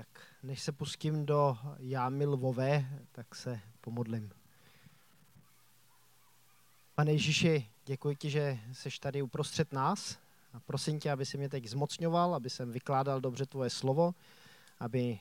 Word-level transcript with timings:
Tak 0.00 0.20
než 0.42 0.62
se 0.62 0.72
pustím 0.72 1.26
do 1.26 1.58
jámy 1.78 2.26
lvové, 2.26 2.84
tak 3.12 3.34
se 3.34 3.60
pomodlím. 3.80 4.30
Pane 6.94 7.12
Ježíši, 7.12 7.70
děkuji 7.86 8.16
ti, 8.16 8.30
že 8.30 8.58
jsi 8.72 8.88
tady 9.00 9.22
uprostřed 9.22 9.72
nás. 9.72 10.18
A 10.52 10.60
prosím 10.60 11.00
tě, 11.00 11.10
aby 11.10 11.26
si 11.26 11.38
mě 11.38 11.48
teď 11.48 11.66
zmocňoval, 11.66 12.34
aby 12.34 12.50
jsem 12.50 12.72
vykládal 12.72 13.20
dobře 13.20 13.46
tvoje 13.46 13.70
slovo, 13.70 14.14
aby 14.78 15.18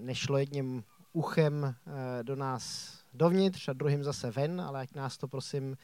nešlo 0.00 0.38
jedním 0.38 0.84
uchem 1.12 1.64
eh, 1.64 2.22
do 2.22 2.36
nás 2.36 2.94
dovnitř 3.14 3.68
a 3.68 3.72
druhým 3.72 4.04
zase 4.04 4.30
ven, 4.30 4.60
ale 4.60 4.80
ať 4.80 4.94
nás 4.94 5.18
to 5.18 5.28
prosím 5.28 5.76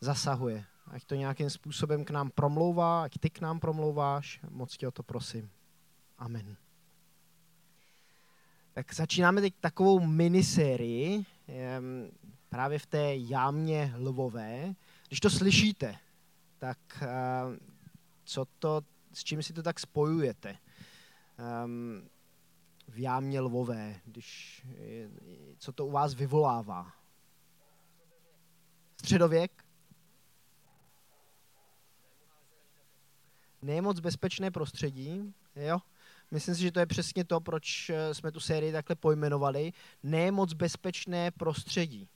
zasahuje. 0.00 0.64
Ať 0.86 1.04
to 1.04 1.14
nějakým 1.14 1.50
způsobem 1.50 2.04
k 2.04 2.10
nám 2.10 2.30
promlouvá, 2.30 3.02
ať 3.02 3.18
ty 3.18 3.30
k 3.30 3.40
nám 3.40 3.60
promlouváš. 3.60 4.40
Moc 4.50 4.76
tě 4.76 4.88
o 4.88 4.90
to 4.90 5.02
prosím. 5.02 5.50
Amen. 6.18 6.61
Tak 8.72 8.94
začínáme 8.94 9.40
teď 9.40 9.54
takovou 9.60 10.00
minisérii 10.00 11.26
právě 12.48 12.78
v 12.78 12.86
té 12.86 13.16
jámě 13.16 13.94
lvové. 13.96 14.74
Když 15.08 15.20
to 15.20 15.30
slyšíte, 15.30 15.96
tak 16.58 16.78
eh, 17.02 17.08
co 18.24 18.44
to, 18.58 18.82
s 19.12 19.24
čím 19.24 19.42
si 19.42 19.52
to 19.52 19.62
tak 19.62 19.80
spojujete? 19.80 20.58
V 22.88 22.98
jámě 22.98 23.40
lvové, 23.40 24.00
když, 24.04 24.62
co 25.58 25.72
to 25.72 25.86
u 25.86 25.90
vás 25.90 26.14
vyvolává? 26.14 26.92
Středověk? 28.96 29.64
Nemoc 33.62 34.00
bezpečné 34.00 34.50
prostředí, 34.50 35.34
jo? 35.56 35.78
Myslím 36.32 36.54
si, 36.54 36.62
že 36.62 36.72
to 36.72 36.80
je 36.80 36.86
přesně 36.86 37.24
to, 37.24 37.40
proč 37.40 37.90
eh, 37.90 38.14
jsme 38.14 38.32
tu 38.32 38.40
sérii 38.40 38.72
takhle 38.72 38.96
pojmenovali. 38.96 39.72
Nemoc 40.02 40.52
bezpečné 40.52 41.30
prostředí. 41.30 42.08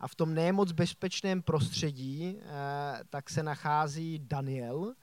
A 0.00 0.08
v 0.08 0.14
tom 0.14 0.34
nemoc 0.34 0.72
bezpečném 0.72 1.42
prostředí 1.42 2.38
eh, 2.38 2.44
tak 3.10 3.30
se 3.30 3.42
nachází 3.42 4.18
Daniel. 4.22 4.94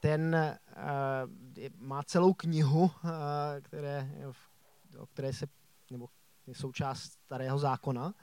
Ten 0.00 0.34
eh, 0.34 0.58
má 1.78 2.02
celou 2.02 2.32
knihu, 2.34 2.90
které, 3.62 4.10
o 4.98 5.06
které 5.06 5.32
se, 5.32 5.46
nebo 5.90 6.08
je 6.46 6.54
součást 6.54 7.02
starého 7.02 7.58
zákona. 7.58 8.14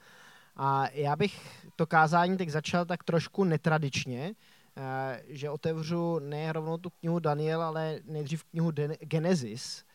A 0.56 0.90
já 0.90 1.16
bych 1.16 1.66
to 1.76 1.88
kázání 1.88 2.38
teď 2.38 2.50
začal 2.50 2.86
tak 2.86 3.04
trošku 3.04 3.44
netradičně, 3.44 4.34
že 5.28 5.50
otevřu 5.50 6.20
ne 6.20 6.54
rovnou 6.54 6.78
tu 6.78 6.90
knihu 6.90 7.20
Daniel, 7.20 7.62
ale 7.62 8.00
nejdřív 8.04 8.44
knihu 8.44 8.72
Genesis, 9.00 9.86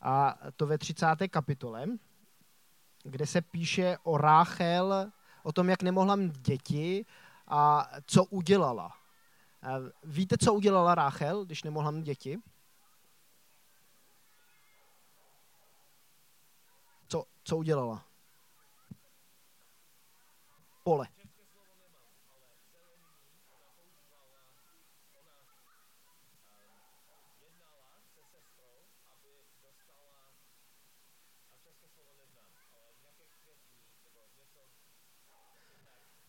a 0.00 0.38
to 0.56 0.66
ve 0.66 0.78
30. 0.78 1.06
kapitole, 1.30 1.86
kde 3.02 3.26
se 3.26 3.42
píše 3.42 3.96
o 4.02 4.18
Ráchel, 4.18 5.12
o 5.42 5.52
tom, 5.52 5.68
jak 5.68 5.82
nemohla 5.82 6.16
mít 6.16 6.38
děti 6.38 7.06
a 7.46 7.90
co 8.06 8.24
udělala. 8.24 8.92
Eh, 9.62 9.92
víte, 10.04 10.38
co 10.38 10.54
udělala 10.54 10.94
Ráchel, 10.94 11.44
když 11.44 11.62
nemohla 11.62 11.90
mít 11.90 12.02
děti? 12.02 12.38
Co, 17.08 17.24
co 17.44 17.56
udělala? 17.56 18.04
Pole. 20.82 21.17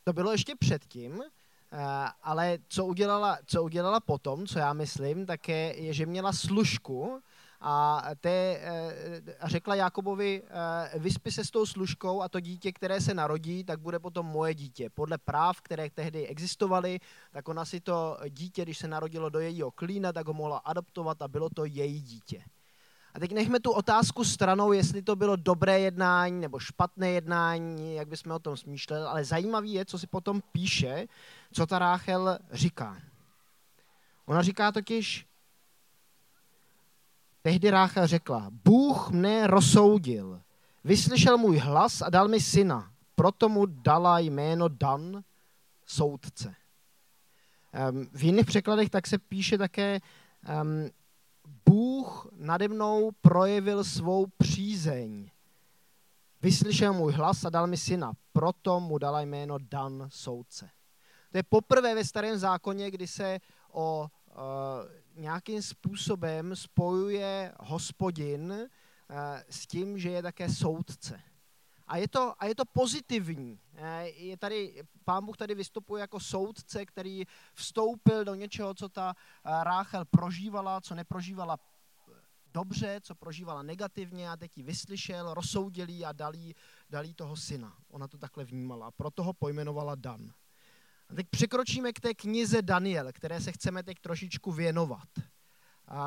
To 0.10 0.14
bylo 0.14 0.32
ještě 0.32 0.56
předtím, 0.56 1.22
eh, 1.22 1.78
ale 2.24 2.58
co 2.68 2.86
udělala, 2.86 3.38
co 3.46 3.64
udělala 3.64 4.00
potom, 4.00 4.48
co 4.48 4.60
já 4.60 4.74
myslím, 4.74 5.26
tak 5.26 5.50
je, 5.50 5.82
je 5.82 5.94
že 5.94 6.06
měla 6.06 6.34
služku 6.34 7.22
a, 7.62 8.04
té, 8.20 8.58
eh, 8.62 9.22
a 9.40 9.48
řekla 9.48 9.76
Jakobovi, 9.76 10.44
eh, 10.46 11.00
vyspí 11.00 11.32
se 11.32 11.46
s 11.46 11.52
tou 11.52 11.66
služkou 11.66 12.22
a 12.22 12.30
to 12.30 12.40
dítě, 12.40 12.72
které 12.72 13.02
se 13.02 13.14
narodí, 13.14 13.64
tak 13.64 13.80
bude 13.80 14.00
potom 14.00 14.26
moje 14.26 14.54
dítě. 14.54 14.90
Podle 14.90 15.18
práv, 15.18 15.62
které 15.62 15.90
tehdy 15.90 16.28
existovaly, 16.28 17.00
tak 17.32 17.48
ona 17.48 17.66
si 17.66 17.80
to 17.80 18.18
dítě, 18.30 18.64
když 18.64 18.78
se 18.78 18.88
narodilo 18.88 19.30
do 19.30 19.40
jejího 19.40 19.72
klína, 19.72 20.14
tak 20.14 20.28
ho 20.28 20.34
mohla 20.34 20.58
adoptovat 20.58 21.22
a 21.22 21.28
bylo 21.28 21.50
to 21.50 21.66
její 21.66 22.02
dítě. 22.02 22.44
A 23.14 23.20
teď 23.20 23.32
nechme 23.32 23.60
tu 23.60 23.72
otázku 23.72 24.24
stranou, 24.24 24.72
jestli 24.72 25.02
to 25.02 25.16
bylo 25.16 25.36
dobré 25.36 25.80
jednání 25.80 26.42
nebo 26.42 26.60
špatné 26.60 27.10
jednání, 27.10 27.96
jak 27.96 28.08
bychom 28.08 28.32
o 28.32 28.40
tom 28.40 28.58
smýšleli, 28.58 29.06
ale 29.06 29.26
zajímavý 29.26 29.74
je, 29.74 29.86
co 29.86 30.00
si 30.00 30.08
potom 30.08 30.42
píše, 30.52 31.08
co 31.54 31.68
ta 31.68 31.80
Ráchel 31.80 32.40
říká. 32.52 32.98
Ona 34.26 34.42
říká 34.42 34.72
totiž, 34.72 35.26
tehdy 37.42 37.70
Ráchel 37.70 38.08
řekla, 38.08 38.48
Bůh 38.66 39.10
mne 39.10 39.48
rozsoudil, 39.48 40.42
vyslyšel 40.84 41.38
můj 41.38 41.58
hlas 41.58 42.02
a 42.02 42.10
dal 42.10 42.28
mi 42.28 42.42
syna, 42.42 42.92
proto 43.16 43.50
mu 43.50 43.66
dala 43.66 44.20
jméno 44.20 44.68
Dan, 44.68 45.24
soudce. 45.86 46.56
V 48.12 48.24
jiných 48.24 48.46
překladech 48.46 48.90
tak 48.90 49.08
se 49.08 49.18
píše 49.18 49.58
také, 49.58 50.00
Bůh 51.70 52.28
nade 52.32 52.68
mnou 52.68 53.12
projevil 53.22 53.84
svou 53.84 54.26
přízeň. 54.38 55.32
Vyslyšel 56.42 56.94
můj 56.94 57.14
hlas 57.14 57.46
a 57.46 57.50
dal 57.50 57.68
mi 57.68 57.78
syna, 57.78 58.14
proto 58.34 58.80
mu 58.80 58.98
dala 58.98 59.22
jméno 59.22 59.58
Dan 59.60 60.08
soudce. 60.10 60.70
To 61.32 61.38
je 61.38 61.44
poprvé 61.44 61.96
ve 61.96 62.06
starém 62.06 62.38
zákoně, 62.38 62.92
kdy 62.92 63.08
se 63.08 63.40
o 63.72 64.08
uh, 64.28 64.36
nějakým 65.16 65.62
způsobem 65.62 66.56
spojuje 66.56 67.54
hospodin 67.60 68.52
uh, 68.52 68.68
s 69.50 69.68
tím, 69.68 69.98
že 69.98 70.10
je 70.10 70.22
také 70.22 70.50
soudce. 70.50 71.22
A 71.90 71.98
je 71.98 72.08
to, 72.08 72.34
a 72.40 72.46
je 72.46 72.56
to 72.56 72.66
pozitivní. 72.66 73.60
Eh, 73.76 74.08
je 74.10 74.38
tady, 74.38 74.84
pán 75.04 75.26
Bůh 75.26 75.38
tady 75.38 75.56
vystupuje 75.56 76.02
jako 76.02 76.20
soudce, 76.20 76.86
který 76.86 77.24
vstoupil 77.54 78.26
do 78.26 78.36
něčeho, 78.36 78.74
co 78.74 78.90
ta 78.90 79.16
eh, 79.16 79.64
Ráchel 79.64 80.06
prožívala, 80.06 80.82
co 80.82 80.96
neprožívala 80.96 81.58
eh, 81.58 82.14
dobře, 82.54 83.00
co 83.04 83.16
prožívala 83.16 83.64
negativně 83.64 84.30
a 84.30 84.38
teď 84.38 84.58
ji 84.58 84.64
vyslyšel, 84.64 85.34
rozsoudil 85.34 85.88
a 86.06 86.12
dal 86.12 86.36
jí, 86.36 86.56
dal 86.90 87.06
jí 87.06 87.14
toho 87.14 87.38
syna. 87.38 87.78
Ona 87.90 88.08
to 88.08 88.18
takhle 88.18 88.44
vnímala, 88.46 88.92
proto 88.92 89.24
ho 89.24 89.34
pojmenovala 89.34 89.96
Dan. 89.96 90.34
A 91.10 91.16
teď 91.16 91.28
překročíme 91.30 91.94
k 91.94 92.00
té 92.00 92.14
knize 92.14 92.62
Daniel, 92.62 93.12
které 93.14 93.42
se 93.42 93.52
chceme 93.52 93.84
teď 93.84 94.00
trošičku 94.00 94.52
věnovat. 94.52 95.10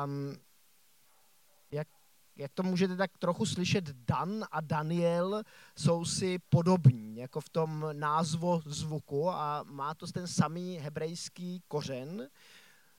Um, 0.05 0.35
jak 2.35 2.53
to 2.53 2.63
můžete 2.63 2.95
tak 2.95 3.17
trochu 3.17 3.45
slyšet, 3.45 3.89
Dan 3.89 4.45
a 4.51 4.61
Daniel 4.61 5.43
jsou 5.77 6.05
si 6.05 6.39
podobní, 6.39 7.17
jako 7.17 7.41
v 7.41 7.49
tom 7.49 7.85
názvu 7.93 8.61
zvuku 8.65 9.29
a 9.29 9.63
má 9.63 9.95
to 9.95 10.07
ten 10.07 10.27
samý 10.27 10.77
hebrejský 10.77 11.63
kořen, 11.67 12.29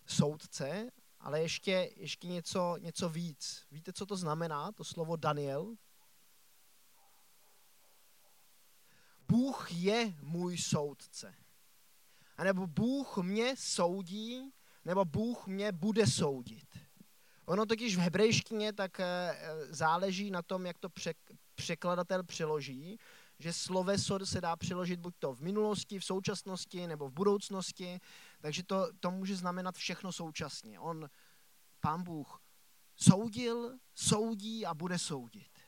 soudce, 0.06 0.91
ale 1.21 1.41
ještě, 1.41 1.91
ještě 1.97 2.28
něco, 2.28 2.77
něco 2.81 3.09
víc. 3.09 3.67
Víte, 3.71 3.93
co 3.93 4.06
to 4.06 4.17
znamená, 4.17 4.73
to 4.73 4.84
slovo 4.84 5.17
Daniel? 5.17 5.77
Bůh 9.28 9.73
je 9.73 10.15
můj 10.21 10.59
soudce. 10.59 11.34
A 12.37 12.44
nebo 12.44 12.67
Bůh 12.67 13.17
mě 13.19 13.55
soudí, 13.59 14.53
nebo 14.84 15.05
Bůh 15.05 15.47
mě 15.47 15.73
bude 15.73 16.06
soudit. 16.06 16.84
Ono 17.47 17.66
totiž 17.66 17.97
v 17.97 18.00
hebrejštině 18.00 18.72
tak 18.72 19.00
eh, 19.00 19.37
záleží 19.70 20.31
na 20.31 20.43
tom, 20.43 20.67
jak 20.67 20.79
to 20.79 20.88
překladatel 21.55 22.23
přeloží, 22.23 22.99
že 23.38 23.52
sloveso 23.52 24.26
se 24.26 24.41
dá 24.41 24.56
přeložit 24.56 25.00
buď 25.00 25.14
to 25.19 25.35
v 25.35 25.41
minulosti, 25.41 25.99
v 25.99 26.05
současnosti 26.05 26.87
nebo 26.87 27.08
v 27.08 27.12
budoucnosti, 27.12 28.00
takže 28.41 28.62
to, 28.62 28.88
to 29.00 29.11
může 29.11 29.37
znamenat 29.37 29.75
všechno 29.75 30.12
současně. 30.12 30.81
On, 30.81 31.11
pán 31.81 32.02
Bůh, 32.02 32.41
soudil, 32.96 33.79
soudí 33.94 34.67
a 34.67 34.75
bude 34.75 34.99
soudit. 34.99 35.58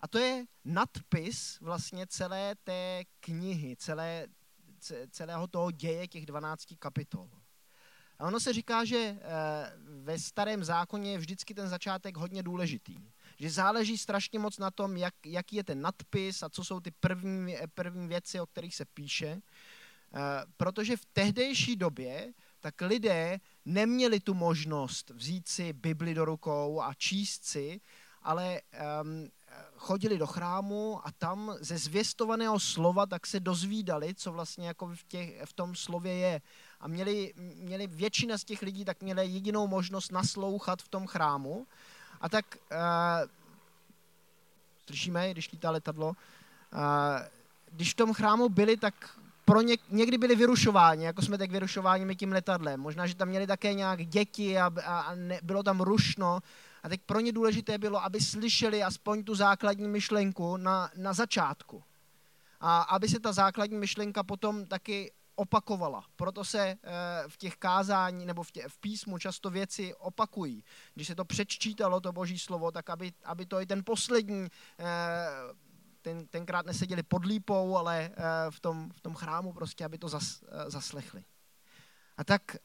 A 0.00 0.08
to 0.08 0.18
je 0.18 0.44
nadpis 0.64 1.60
vlastně 1.60 2.06
celé 2.06 2.54
té 2.64 3.02
knihy, 3.20 3.76
celé, 3.76 4.26
celého 5.10 5.46
toho 5.46 5.70
děje 5.70 6.08
těch 6.08 6.26
12 6.26 6.64
kapitol. 6.78 7.30
A 8.18 8.26
ono 8.26 8.40
se 8.40 8.52
říká, 8.52 8.84
že 8.84 8.96
eh, 8.96 9.18
ve 9.78 10.18
starém 10.18 10.64
zákoně 10.64 11.12
je 11.12 11.18
vždycky 11.18 11.54
ten 11.54 11.68
začátek 11.68 12.16
hodně 12.16 12.42
důležitý. 12.42 12.96
Že 13.38 13.50
záleží 13.50 13.98
strašně 13.98 14.38
moc 14.38 14.58
na 14.58 14.70
tom, 14.70 14.96
jak, 14.96 15.14
jaký 15.26 15.56
je 15.56 15.64
ten 15.64 15.80
nadpis 15.80 16.42
a 16.42 16.48
co 16.48 16.64
jsou 16.64 16.80
ty 16.80 16.90
první, 16.90 17.56
první 17.74 18.08
věci, 18.08 18.40
o 18.40 18.46
kterých 18.46 18.74
se 18.74 18.84
píše. 18.84 19.42
Eh, 20.14 20.20
protože 20.56 20.96
v 20.96 21.04
tehdejší 21.12 21.76
době 21.76 22.32
tak 22.60 22.80
lidé 22.80 23.38
neměli 23.64 24.20
tu 24.20 24.34
možnost 24.34 25.10
vzít 25.10 25.48
si 25.48 25.72
Bibli 25.72 26.14
do 26.14 26.24
rukou 26.24 26.80
a 26.82 26.94
číst 26.94 27.44
si, 27.44 27.80
ale 28.22 28.60
um, 29.02 29.28
chodili 29.76 30.18
do 30.18 30.26
chrámu 30.26 31.06
a 31.06 31.12
tam 31.18 31.56
ze 31.60 31.78
zvěstovaného 31.78 32.60
slova 32.60 33.06
tak 33.06 33.26
se 33.26 33.40
dozvídali, 33.40 34.14
co 34.14 34.32
vlastně 34.32 34.66
jako 34.66 34.86
v, 34.86 35.04
těch, 35.04 35.42
v 35.44 35.52
tom 35.52 35.74
slově 35.74 36.12
je. 36.12 36.40
A 36.80 36.88
měli, 36.88 37.32
měli 37.36 37.86
většina 37.86 38.38
z 38.38 38.44
těch 38.44 38.62
lidí 38.62 38.84
tak 38.84 39.02
měli 39.02 39.26
jedinou 39.26 39.66
možnost 39.66 40.12
naslouchat 40.12 40.82
v 40.82 40.88
tom 40.88 41.06
chrámu. 41.06 41.66
A 42.20 42.28
tak 42.28 42.58
uh, 42.72 42.78
slyšíme, 44.86 45.30
když 45.30 45.52
lítá 45.52 45.70
letadlo, 45.70 46.08
uh, 46.08 46.14
když 47.72 47.92
v 47.92 47.96
tom 47.96 48.14
chrámu 48.14 48.48
byli, 48.48 48.76
tak 48.76 48.94
pro 49.44 49.60
ně, 49.60 49.76
někdy 49.90 50.18
byli 50.18 50.34
vyrušováni, 50.34 51.04
jako 51.04 51.22
jsme 51.22 51.38
tak 51.38 51.50
vyrušováni 51.50 52.16
tím 52.16 52.32
letadlem. 52.32 52.80
Možná, 52.80 53.06
že 53.06 53.14
tam 53.14 53.28
měli 53.28 53.46
také 53.46 53.74
nějak 53.74 54.06
děti 54.06 54.58
a, 54.58 54.70
a, 54.84 55.00
a 55.00 55.14
ne, 55.14 55.40
bylo 55.42 55.62
tam 55.62 55.80
rušno. 55.80 56.40
A 56.82 56.88
teď 56.88 57.00
pro 57.06 57.20
ně 57.20 57.32
důležité 57.32 57.78
bylo, 57.78 58.04
aby 58.04 58.20
slyšeli 58.20 58.82
aspoň 58.82 59.24
tu 59.24 59.34
základní 59.34 59.88
myšlenku 59.88 60.56
na, 60.56 60.90
na 60.96 61.12
začátku. 61.12 61.82
A 62.60 62.82
aby 62.82 63.08
se 63.08 63.20
ta 63.20 63.32
základní 63.32 63.76
myšlenka 63.76 64.22
potom 64.22 64.66
taky 64.66 65.12
opakovala. 65.36 66.04
Proto 66.16 66.44
se 66.44 66.68
eh, 66.68 66.78
v 67.28 67.36
těch 67.36 67.56
kázání 67.56 68.26
nebo 68.26 68.42
v, 68.42 68.50
tě, 68.50 68.68
v 68.68 68.78
písmu 68.78 69.18
často 69.18 69.50
věci 69.50 69.94
opakují. 69.94 70.64
Když 70.94 71.06
se 71.06 71.14
to 71.14 71.24
přečítalo, 71.24 72.00
to 72.00 72.12
boží 72.12 72.38
slovo, 72.38 72.70
tak 72.70 72.90
aby, 72.90 73.12
aby 73.24 73.46
to 73.46 73.60
i 73.60 73.66
ten 73.66 73.84
poslední 73.84 74.48
eh, 74.78 74.84
ten, 76.02 76.26
tenkrát 76.26 76.66
neseděli 76.66 77.02
pod 77.02 77.24
lípou, 77.24 77.76
ale 77.76 78.10
eh, 78.12 78.50
v 78.50 78.60
tom, 78.60 78.90
v 78.90 79.00
tom 79.00 79.14
chrámu 79.14 79.52
prostě, 79.52 79.84
aby 79.84 79.98
to 79.98 80.08
zas, 80.08 80.44
zaslechli. 80.66 81.24
A 82.16 82.24
tak 82.24 82.56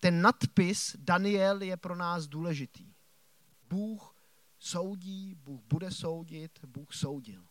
ten 0.00 0.22
nadpis 0.22 0.96
Daniel 0.98 1.62
je 1.62 1.76
pro 1.76 1.96
nás 1.96 2.26
důležitý. 2.26 2.94
Bůh 3.68 4.14
soudí, 4.58 5.34
Bůh 5.34 5.60
bude 5.62 5.90
soudit, 5.90 6.64
Bůh 6.64 6.92
soudil. 6.92 7.46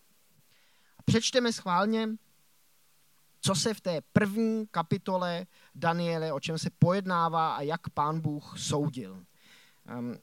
A 0.98 1.04
přečteme 1.04 1.54
schválně, 1.54 2.10
co 3.42 3.56
se 3.56 3.74
v 3.74 3.81
té 3.81 4.01
první 4.13 4.68
kapitole 4.72 5.45
Daniele, 5.75 6.34
o 6.34 6.39
čem 6.39 6.57
se 6.57 6.69
pojednává 6.80 7.56
a 7.56 7.62
jak 7.62 7.89
pán 7.89 8.19
Bůh 8.19 8.60
soudil. 8.60 9.24
Um, 10.00 10.18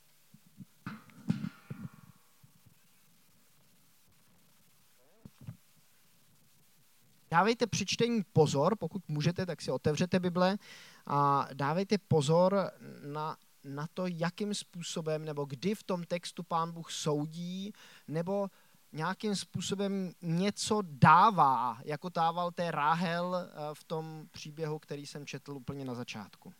dávejte 7.31 7.66
při 7.66 7.87
čtení 7.87 8.22
pozor, 8.32 8.76
pokud 8.76 9.08
můžete, 9.08 9.46
tak 9.46 9.62
si 9.62 9.70
otevřete 9.70 10.20
Bible 10.20 10.56
a 11.06 11.49
dávejte 11.52 11.99
pozor 11.99 12.70
na, 13.02 13.37
na 13.64 13.87
to, 13.94 14.06
jakým 14.06 14.55
způsobem 14.55 15.25
nebo 15.25 15.44
kdy 15.44 15.75
v 15.75 15.82
tom 15.82 16.05
textu 16.05 16.43
pán 16.43 16.72
Bůh 16.72 16.93
soudí, 16.93 17.72
nebo 18.08 18.50
nějakým 18.94 19.37
způsobem 19.37 20.12
něco 20.23 20.82
dává, 20.82 21.79
jako 21.85 22.08
dával 22.08 22.50
té 22.50 22.70
Ráhel 22.70 23.37
eh, 23.37 23.75
v 23.75 23.85
tom 23.85 24.26
příběhu, 24.31 24.79
který 24.79 25.06
jsem 25.06 25.26
četl 25.26 25.52
úplně 25.52 25.85
na 25.85 25.94
začátku. 25.94 26.52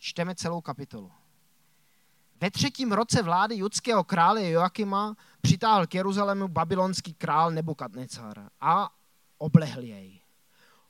Čteme 0.00 0.34
celou 0.34 0.60
kapitolu. 0.60 1.12
Ve 2.40 2.50
třetím 2.50 2.92
roce 2.92 3.22
vlády 3.22 3.56
judského 3.56 4.04
krále 4.04 4.50
Joakima 4.50 5.16
přitáhl 5.40 5.86
k 5.86 5.94
Jeruzalému 5.94 6.48
babylonský 6.48 7.14
král 7.14 7.50
Nebukadnecar 7.50 8.50
a 8.60 8.90
oblehl 9.38 9.82
jej. 9.82 10.20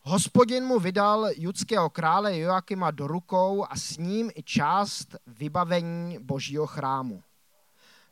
Hospodin 0.02 0.64
mu 0.64 0.78
vydal 0.78 1.28
judského 1.37 1.90
krále 1.90 2.38
Joakima 2.38 2.90
do 2.90 3.06
rukou 3.06 3.66
a 3.69 3.76
s 3.76 3.96
ním 3.96 4.31
i 4.34 4.43
část 4.43 5.16
vybavení 5.26 6.19
božího 6.19 6.66
chrámu. 6.66 7.22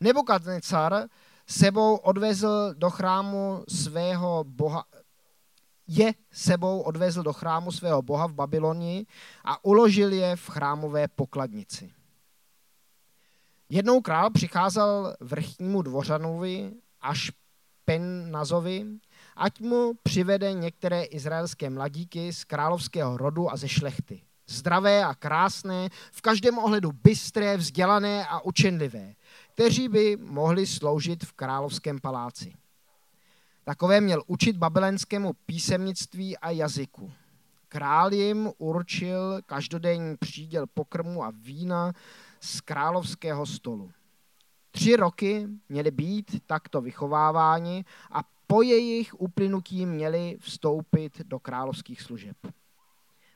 Nebukadnecar 0.00 1.08
sebou 1.46 1.96
odvezl 1.96 2.74
do 2.74 2.90
chrámu 2.90 3.64
svého 3.68 4.44
boha, 4.44 4.84
je 5.88 6.14
sebou 6.32 6.80
odvezl 6.80 7.22
do 7.22 7.32
chrámu 7.32 7.72
svého 7.72 8.02
boha 8.02 8.26
v 8.26 8.34
Babylonii 8.34 9.06
a 9.44 9.64
uložil 9.64 10.12
je 10.12 10.36
v 10.36 10.48
chrámové 10.48 11.08
pokladnici. 11.08 11.92
Jednou 13.68 14.00
král 14.00 14.30
přicházel 14.30 15.14
vrchnímu 15.20 15.82
dvořanovi 15.82 16.72
až 17.00 17.30
Pennazovi 17.84 18.86
ať 19.36 19.60
mu 19.60 19.94
přivede 20.02 20.52
některé 20.52 21.04
izraelské 21.04 21.70
mladíky 21.70 22.32
z 22.32 22.44
královského 22.44 23.16
rodu 23.16 23.52
a 23.52 23.56
ze 23.56 23.68
šlechty. 23.68 24.22
Zdravé 24.48 25.04
a 25.04 25.14
krásné, 25.14 25.88
v 26.12 26.20
každém 26.20 26.58
ohledu 26.58 26.92
bystré, 26.92 27.56
vzdělané 27.56 28.26
a 28.26 28.40
učenlivé, 28.40 29.14
kteří 29.54 29.88
by 29.88 30.16
mohli 30.16 30.66
sloužit 30.66 31.24
v 31.24 31.32
královském 31.32 32.00
paláci. 32.00 32.54
Takové 33.64 34.00
měl 34.00 34.22
učit 34.26 34.56
babylonskému 34.56 35.32
písemnictví 35.32 36.38
a 36.38 36.50
jazyku. 36.50 37.12
Král 37.68 38.12
jim 38.14 38.52
určil 38.58 39.40
každodenní 39.46 40.16
příděl 40.16 40.66
pokrmu 40.66 41.24
a 41.24 41.32
vína 41.36 41.92
z 42.40 42.60
královského 42.60 43.46
stolu. 43.46 43.90
Tři 44.70 44.96
roky 44.96 45.48
měli 45.68 45.90
být 45.90 46.42
takto 46.46 46.80
vychováváni 46.80 47.84
a 48.12 48.20
po 48.46 48.62
jejich 48.62 49.20
uplynutí 49.20 49.86
měli 49.86 50.36
vstoupit 50.40 51.20
do 51.24 51.38
královských 51.38 52.02
služeb. 52.02 52.36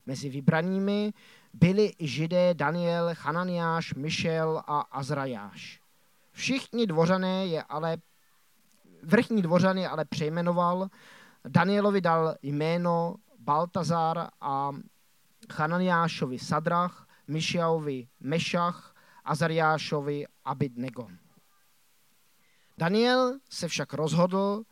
Mezi 0.05 0.29
vybranými 0.29 1.13
byli 1.53 1.93
i 1.99 2.07
židé 2.07 2.53
Daniel, 2.53 3.13
Hananiáš, 3.19 3.93
Mišel 3.93 4.63
a 4.67 4.79
Azrajáš. 4.79 5.81
Všichni 6.31 6.87
dvořané 6.87 7.45
je 7.45 7.63
ale, 7.63 7.97
vrchní 9.03 9.41
dvořany 9.41 9.87
ale 9.87 10.05
přejmenoval, 10.05 10.89
Danielovi 11.47 12.01
dal 12.01 12.35
jméno 12.41 13.15
Baltazar 13.39 14.29
a 14.41 14.71
Hananiášovi 15.53 16.39
Sadrach, 16.39 17.07
Mišaovi 17.27 18.07
Mešach, 18.19 18.95
Azariášovi 19.25 20.25
Abidnego. 20.45 21.07
Daniel 22.77 23.39
se 23.49 23.67
však 23.67 23.93
rozhodl, 23.93 24.63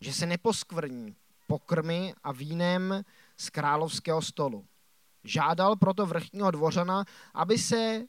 že 0.00 0.12
se 0.12 0.26
neposkvrní 0.26 1.16
pokrmy 1.46 2.14
a 2.22 2.32
vínem 2.32 3.04
z 3.40 3.50
královského 3.50 4.22
stolu. 4.22 4.64
Žádal 5.24 5.76
proto 5.76 6.06
vrchního 6.06 6.50
dvořana, 6.50 7.04
aby 7.34 7.58
se 7.58 8.02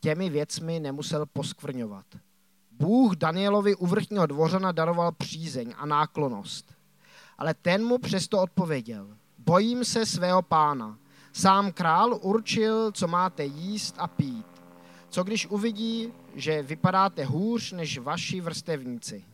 těmi 0.00 0.30
věcmi 0.30 0.80
nemusel 0.80 1.26
poskvrňovat. 1.26 2.06
Bůh 2.70 3.16
Danielovi 3.16 3.74
u 3.74 3.86
vrchního 3.86 4.26
dvořana 4.26 4.72
daroval 4.72 5.12
přízeň 5.12 5.74
a 5.76 5.86
náklonost. 5.86 6.74
Ale 7.38 7.54
ten 7.54 7.84
mu 7.84 7.98
přesto 7.98 8.42
odpověděl, 8.42 9.16
bojím 9.38 9.84
se 9.84 10.06
svého 10.06 10.42
pána. 10.42 10.98
Sám 11.32 11.72
král 11.72 12.18
určil, 12.22 12.92
co 12.92 13.08
máte 13.08 13.44
jíst 13.44 13.94
a 13.98 14.06
pít. 14.06 14.46
Co 15.08 15.24
když 15.24 15.46
uvidí, 15.46 16.12
že 16.34 16.62
vypadáte 16.62 17.24
hůř 17.24 17.72
než 17.72 17.98
vaši 17.98 18.40
vrstevníci? 18.40 19.24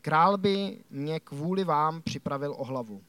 Král 0.00 0.38
by 0.38 0.84
mě 0.90 1.20
kvůli 1.20 1.64
vám 1.64 2.02
připravil 2.02 2.54
o 2.58 2.64
hlavu. 2.64 3.02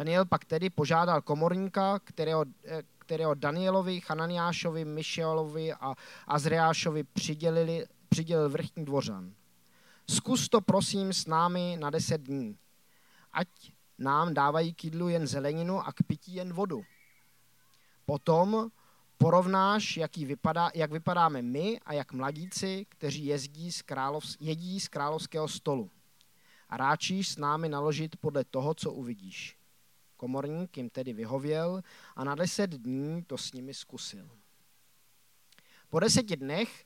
Daniel 0.00 0.24
pak 0.24 0.44
tedy 0.44 0.70
požádal 0.70 1.22
komorníka, 1.22 1.98
kterého, 1.98 2.44
eh, 2.64 2.82
kterého 2.98 3.34
Danielovi, 3.34 4.00
Hananiášovi, 4.08 4.84
Mišelovi 4.84 5.72
a 5.72 5.94
Azriášovi 6.26 7.04
přidělili, 7.04 7.86
přidělil 8.08 8.48
vrchní 8.50 8.84
dvořan. 8.84 9.34
Zkus 10.10 10.48
to 10.48 10.60
prosím 10.60 11.12
s 11.12 11.26
námi 11.26 11.76
na 11.80 11.90
deset 11.90 12.20
dní. 12.20 12.58
Ať 13.32 13.48
nám 13.98 14.34
dávají 14.34 14.74
k 14.74 14.84
jídlu 14.84 15.08
jen 15.08 15.26
zeleninu 15.26 15.86
a 15.86 15.92
k 15.92 16.02
pití 16.06 16.34
jen 16.34 16.52
vodu. 16.52 16.82
Potom 18.06 18.70
porovnáš, 19.18 19.96
jaký 19.96 20.24
vypadá, 20.24 20.70
jak 20.74 20.92
vypadáme 20.92 21.42
my 21.42 21.80
a 21.80 21.92
jak 21.92 22.12
mladíci, 22.12 22.86
kteří 22.88 23.26
jezdí 23.26 23.72
z 23.72 23.82
králov, 23.82 24.24
jedí 24.40 24.80
z 24.80 24.88
královského 24.88 25.48
stolu 25.48 25.90
a 26.68 26.76
ráčíš 26.76 27.28
s 27.28 27.36
námi 27.36 27.68
naložit 27.68 28.16
podle 28.16 28.44
toho, 28.44 28.74
co 28.74 28.92
uvidíš. 28.92 29.59
Komorník 30.20 30.76
jim 30.76 30.90
tedy 30.90 31.12
vyhověl 31.12 31.82
a 32.16 32.24
na 32.24 32.34
deset 32.34 32.70
dní 32.70 33.22
to 33.22 33.38
s 33.38 33.52
nimi 33.52 33.74
zkusil. 33.74 34.30
Po 35.90 36.00
deseti 36.00 36.36
dnech 36.36 36.84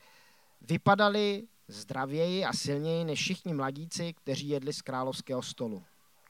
vypadali 0.61 1.49
zdravěji 1.69 2.45
a 2.45 2.53
silněji 2.53 3.05
než 3.05 3.19
všichni 3.19 3.55
mladíci, 3.55 4.13
kteří 4.13 4.49
jedli 4.49 4.73
z 4.73 4.83
královského 4.83 5.43
stolu. 5.43 5.83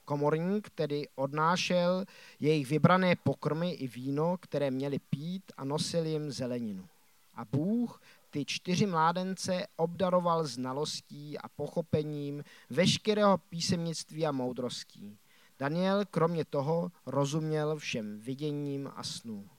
Komorník 0.05 0.69
tedy 0.69 1.07
odnášel 1.15 2.05
jejich 2.39 2.67
vybrané 2.67 3.15
pokrmy 3.15 3.71
i 3.71 3.87
víno, 3.87 4.37
které 4.37 4.71
měli 4.71 4.99
pít 4.99 5.51
a 5.57 5.65
nosil 5.65 6.05
jim 6.05 6.31
zeleninu. 6.31 6.87
A 7.35 7.45
Bůh 7.45 8.01
ty 8.29 8.45
čtyři 8.45 8.85
mládence 8.85 9.67
obdaroval 9.75 10.47
znalostí 10.47 11.37
a 11.37 11.49
pochopením 11.49 12.43
veškerého 12.69 13.37
písemnictví 13.37 14.25
a 14.25 14.31
moudrostí. 14.31 15.17
Daniel 15.59 16.05
kromě 16.11 16.45
toho 16.45 16.91
rozuměl 17.05 17.75
všem 17.75 18.19
viděním 18.19 18.91
a 18.95 19.03
snů. 19.03 19.49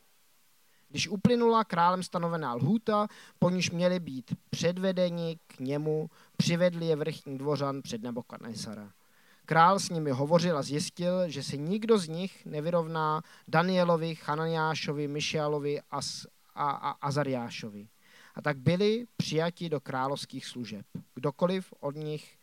Když 0.88 1.08
uplynula 1.08 1.64
králem 1.64 2.02
stanovená 2.02 2.54
lhůta, 2.54 3.08
po 3.38 3.50
níž 3.50 3.70
měli 3.70 4.00
být 4.00 4.34
předvedeni 4.50 5.38
k 5.46 5.60
němu, 5.60 6.10
přivedli 6.36 6.86
je 6.86 6.96
vrchní 6.96 7.38
dvořan 7.38 7.82
před 7.82 8.02
Nebokadnesara. 8.02 8.92
Král 9.46 9.78
s 9.78 9.88
nimi 9.90 10.10
hovořil 10.10 10.58
a 10.58 10.62
zjistil, 10.62 11.28
že 11.28 11.42
se 11.42 11.56
nikdo 11.56 11.98
z 11.98 12.08
nich 12.08 12.46
nevyrovná 12.46 13.22
Danielovi, 13.48 14.18
Hananiášovi, 14.24 15.08
Mišealovi 15.08 15.80
a, 15.80 16.00
a, 16.54 16.70
a 16.70 16.90
Azariášovi. 16.90 17.88
A 18.34 18.42
tak 18.42 18.58
byli 18.58 19.06
přijati 19.16 19.68
do 19.68 19.80
královských 19.80 20.46
služeb. 20.46 20.86
Kdokoliv 21.14 21.74
od 21.80 21.96
nich 21.96 22.35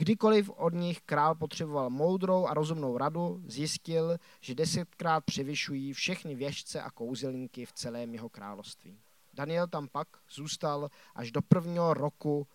Kdykoliv 0.00 0.50
od 0.50 0.74
nich 0.74 1.00
král 1.00 1.34
potřeboval 1.34 1.90
moudrou 1.90 2.46
a 2.46 2.54
rozumnou 2.54 2.98
radu, 2.98 3.42
zjistil, 3.46 4.18
že 4.40 4.54
desetkrát 4.54 5.24
převyšují 5.24 5.92
všechny 5.92 6.34
věžce 6.34 6.82
a 6.82 6.90
kouzelníky 6.90 7.66
v 7.66 7.72
celém 7.72 8.14
jeho 8.14 8.28
království. 8.28 9.00
Daniel 9.34 9.66
tam 9.66 9.88
pak 9.88 10.08
zůstal 10.30 10.90
až 11.14 11.30
do 11.30 11.42
prvního 11.42 11.94
roku 11.94 12.46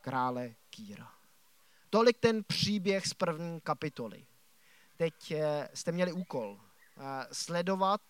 krále 0.00 0.54
Kýra. 0.70 1.08
Tolik 1.90 2.18
ten 2.18 2.44
příběh 2.44 3.06
z 3.06 3.14
první 3.14 3.60
kapitoly. 3.60 4.26
Teď 4.96 5.30
eh, 5.30 5.68
jste 5.74 5.92
měli 5.92 6.12
úkol 6.12 6.60
eh, 6.60 7.02
sledovat, 7.32 8.00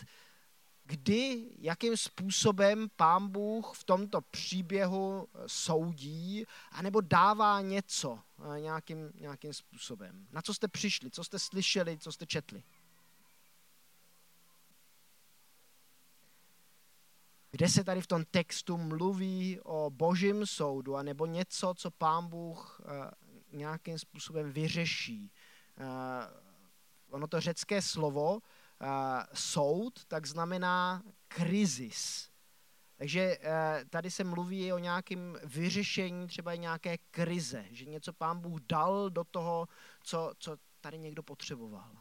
kdy, 0.91 1.51
jakým 1.59 1.97
způsobem 1.97 2.91
pán 2.97 3.29
Bůh 3.29 3.73
v 3.75 3.85
tomto 3.85 4.21
příběhu 4.21 5.29
eh, 5.35 5.43
soudí, 5.47 6.45
anebo 6.71 7.01
dává 7.01 7.61
něco 7.61 8.19
nějakým, 8.59 9.13
nějakým 9.15 9.55
způsobem. 9.55 10.27
Na 10.33 10.43
co 10.43 10.55
jste 10.55 10.69
přišli, 10.69 11.11
co 11.11 11.25
jste 11.25 11.39
slyšeli, 11.39 11.99
co 11.99 12.13
jste 12.13 12.27
četli. 12.27 12.63
Kde 17.51 17.69
se 17.69 17.85
tady 17.85 18.01
v 18.01 18.07
tom 18.07 18.25
textu 18.31 18.77
mluví 18.77 19.61
o 19.61 19.91
božím 19.91 20.47
soudu, 20.47 20.97
anebo 20.97 21.27
něco, 21.27 21.75
co 21.77 21.91
pán 21.91 22.27
Bůh 22.29 22.81
nějakým 23.53 23.99
způsobem 23.99 24.53
vyřeší. 24.53 25.33
Ono 27.11 27.27
to 27.27 27.41
řecké 27.41 27.83
slovo 27.83 28.41
soud, 29.35 30.05
tak 30.05 30.27
znamená 30.27 31.03
krizis. 31.29 32.31
Takže 32.97 33.39
uh, 33.39 33.45
tady 33.91 34.11
se 34.11 34.25
mluví 34.25 34.73
o 34.73 34.79
nějakém 34.79 35.39
vyřešení 35.45 36.27
třeba 36.27 36.55
nějaké 36.55 36.99
krize, 36.99 37.65
že 37.71 37.85
něco 37.85 38.13
pán 38.13 38.41
Bůh 38.41 38.61
dal 38.61 39.11
do 39.11 39.25
toho, 39.25 39.69
co, 40.03 40.33
co 40.39 40.57
tady 40.81 40.99
někdo 40.99 41.23
potřeboval. 41.23 41.97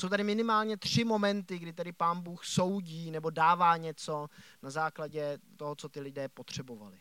Jsou 0.00 0.08
tady 0.08 0.24
minimálně 0.24 0.76
tři 0.76 1.04
momenty, 1.04 1.58
kdy 1.58 1.72
tady 1.72 1.92
pán 1.92 2.20
Bůh 2.20 2.44
soudí 2.44 3.10
nebo 3.10 3.30
dává 3.30 3.76
něco 3.76 4.28
na 4.62 4.70
základě 4.70 5.38
toho, 5.56 5.76
co 5.76 5.88
ty 5.88 6.00
lidé 6.00 6.28
potřebovali. 6.28 7.00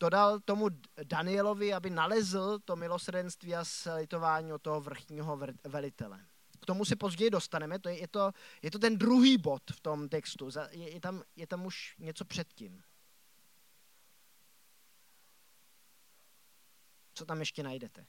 To 0.00 0.08
dal 0.08 0.40
tomu 0.40 0.68
Danielovi, 1.04 1.74
aby 1.74 1.90
nalezl 1.90 2.58
to 2.58 2.76
milosrdenství 2.76 3.54
a 3.54 3.64
slitování 3.64 4.52
od 4.52 4.62
toho 4.62 4.80
vrchního 4.80 5.38
velitele. 5.64 6.26
K 6.60 6.66
tomu 6.66 6.84
se 6.84 6.96
později 6.96 7.30
dostaneme, 7.30 7.78
to 7.78 7.88
je, 7.88 7.98
je, 7.98 8.08
to, 8.08 8.32
je 8.62 8.70
to 8.70 8.78
ten 8.78 8.98
druhý 8.98 9.38
bod 9.38 9.62
v 9.70 9.80
tom 9.80 10.08
textu, 10.08 10.48
je, 10.70 10.90
je, 10.90 11.00
tam, 11.00 11.22
je 11.36 11.46
tam 11.46 11.66
už 11.66 11.96
něco 11.98 12.24
předtím. 12.24 12.82
Co 17.14 17.24
tam 17.24 17.40
ještě 17.40 17.62
najdete? 17.62 18.06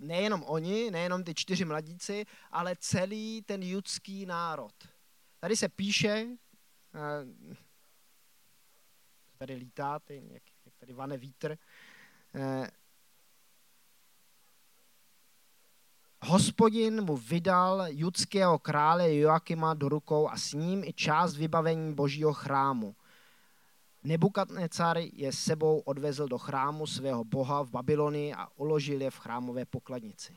Nejenom 0.00 0.44
oni, 0.46 0.90
nejenom 0.90 1.24
ty 1.24 1.34
čtyři 1.34 1.64
mladíci, 1.64 2.26
ale 2.50 2.76
celý 2.78 3.42
ten 3.42 3.62
judský 3.62 4.26
národ. 4.26 4.74
Tady 5.40 5.56
se 5.56 5.68
píše, 5.68 6.26
eh, 6.94 7.56
tady 9.38 9.54
lítá, 9.54 10.00
tady 10.78 10.92
vane 10.92 11.16
vítr, 11.16 11.58
eh, 12.34 12.70
Hospodin 16.26 17.04
mu 17.04 17.16
vydal 17.16 17.84
judského 17.88 18.58
krále 18.58 19.14
Joakima 19.14 19.74
do 19.74 19.88
rukou 19.88 20.28
a 20.28 20.36
s 20.36 20.52
ním 20.52 20.84
i 20.84 20.92
část 20.92 21.36
vybavení 21.36 21.94
božího 21.94 22.32
chrámu. 22.32 22.96
Nebukadnecar 24.04 24.98
je 24.98 25.32
sebou 25.32 25.78
odvezl 25.78 26.28
do 26.28 26.38
chrámu 26.38 26.86
svého 26.86 27.24
boha 27.24 27.62
v 27.62 27.70
Babylonii 27.70 28.34
a 28.34 28.48
uložil 28.56 29.02
je 29.02 29.10
v 29.10 29.18
chrámové 29.18 29.64
pokladnici. 29.64 30.36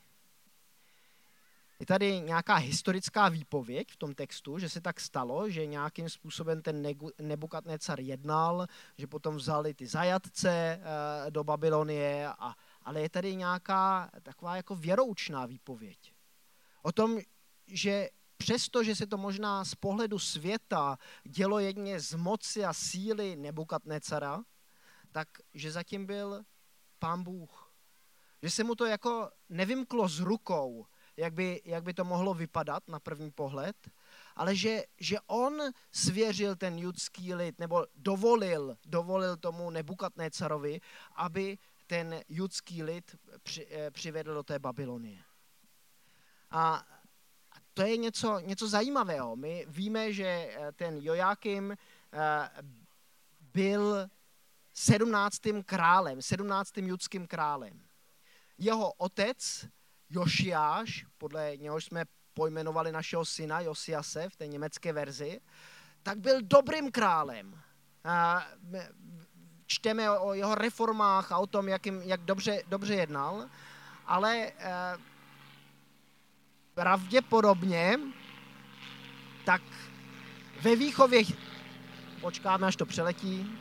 Je 1.79 1.85
tady 1.85 2.19
nějaká 2.19 2.55
historická 2.55 3.29
výpověď 3.29 3.91
v 3.91 3.97
tom 3.97 4.15
textu, 4.15 4.59
že 4.59 4.69
se 4.69 4.81
tak 4.81 4.99
stalo, 4.99 5.49
že 5.49 5.65
nějakým 5.65 6.09
způsobem 6.09 6.61
ten 6.61 6.87
Nebukadnecar 7.21 7.99
jednal, 7.99 8.67
že 8.97 9.07
potom 9.07 9.35
vzali 9.35 9.73
ty 9.73 9.87
zajatce 9.87 10.49
eh, 10.51 11.31
do 11.31 11.43
Babylonie, 11.43 12.27
a, 12.27 12.55
ale 12.81 13.01
je 13.01 13.09
tady 13.09 13.35
nějaká 13.35 14.09
taková 14.23 14.55
jako 14.55 14.75
věroučná 14.75 15.45
výpověď. 15.45 16.13
O 16.81 16.91
tom, 16.91 17.19
že 17.67 18.09
přestože 18.37 18.95
se 18.95 19.07
to 19.07 19.17
možná 19.17 19.65
z 19.65 19.75
pohledu 19.75 20.19
světa 20.19 20.97
dělo 21.23 21.59
jedně 21.59 21.99
z 21.99 22.13
moci 22.13 22.65
a 22.65 22.73
síly 22.73 23.35
Nebukadnecara, 23.35 24.43
tak 25.11 25.27
že 25.53 25.71
zatím 25.71 26.05
byl 26.05 26.43
pán 26.99 27.23
Bůh. 27.23 27.73
Že 28.41 28.49
se 28.49 28.63
mu 28.63 28.75
to 28.75 28.85
jako 28.85 29.29
nevymklo 29.49 30.07
z 30.07 30.19
rukou, 30.19 30.85
jak 31.17 31.33
by, 31.33 31.61
jak 31.65 31.83
by 31.83 31.93
to 31.93 32.05
mohlo 32.05 32.33
vypadat 32.33 32.87
na 32.87 32.99
první 32.99 33.31
pohled, 33.31 33.75
ale 34.35 34.55
že, 34.55 34.83
že 34.99 35.17
on 35.27 35.61
svěřil 35.91 36.55
ten 36.55 36.77
judský 36.77 37.33
lid, 37.33 37.59
nebo 37.59 37.85
dovolil, 37.95 38.77
dovolil 38.85 39.37
tomu 39.37 39.69
Nebukadnecarovi, 39.69 40.79
aby 41.15 41.57
ten 41.87 42.21
judský 42.29 42.83
lid 42.83 43.15
při, 43.43 43.67
eh, 43.71 43.91
přivedl 43.91 44.33
do 44.33 44.43
té 44.43 44.59
Babylonie. 44.59 45.23
A 46.51 46.85
to 47.77 47.83
je 47.83 47.97
něco, 47.97 48.39
něco 48.39 48.67
zajímavého. 48.67 49.35
My 49.35 49.65
víme, 49.69 50.13
že 50.13 50.25
eh, 50.25 50.71
ten 50.71 50.97
Jojákim 50.97 51.71
eh, 51.71 52.49
byl 53.53 54.09
sedmnáctým 54.73 55.63
králem, 55.63 56.21
sedmnáctým 56.21 56.87
judským 56.87 57.27
králem. 57.27 57.81
Jeho 58.57 58.93
otec 58.93 59.65
Jošiáš, 60.09 61.05
podle 61.17 61.57
něhož 61.57 61.85
jsme 61.85 62.05
pojmenovali 62.33 62.91
našeho 62.91 63.25
syna 63.25 63.59
Josiase 63.59 64.29
v 64.29 64.35
té 64.35 64.47
německé 64.47 64.93
verzi, 64.93 65.41
tak 66.03 66.17
byl 66.17 66.41
dobrým 66.41 66.91
králem. 66.91 67.61
Čteme 69.65 70.11
o 70.11 70.33
jeho 70.33 70.55
reformách 70.55 71.31
a 71.31 71.37
o 71.37 71.47
tom, 71.47 71.67
jak, 71.67 71.85
jim, 71.85 72.01
jak 72.01 72.21
dobře, 72.21 72.63
dobře 72.67 72.95
jednal, 72.95 73.49
ale 74.05 74.51
eh, 74.57 74.97
pravděpodobně, 76.77 77.99
tak 79.45 79.61
ve 80.61 80.75
výchově, 80.75 81.23
počkáme, 82.21 82.67
až 82.67 82.75
to 82.75 82.85
přeletí, 82.85 83.59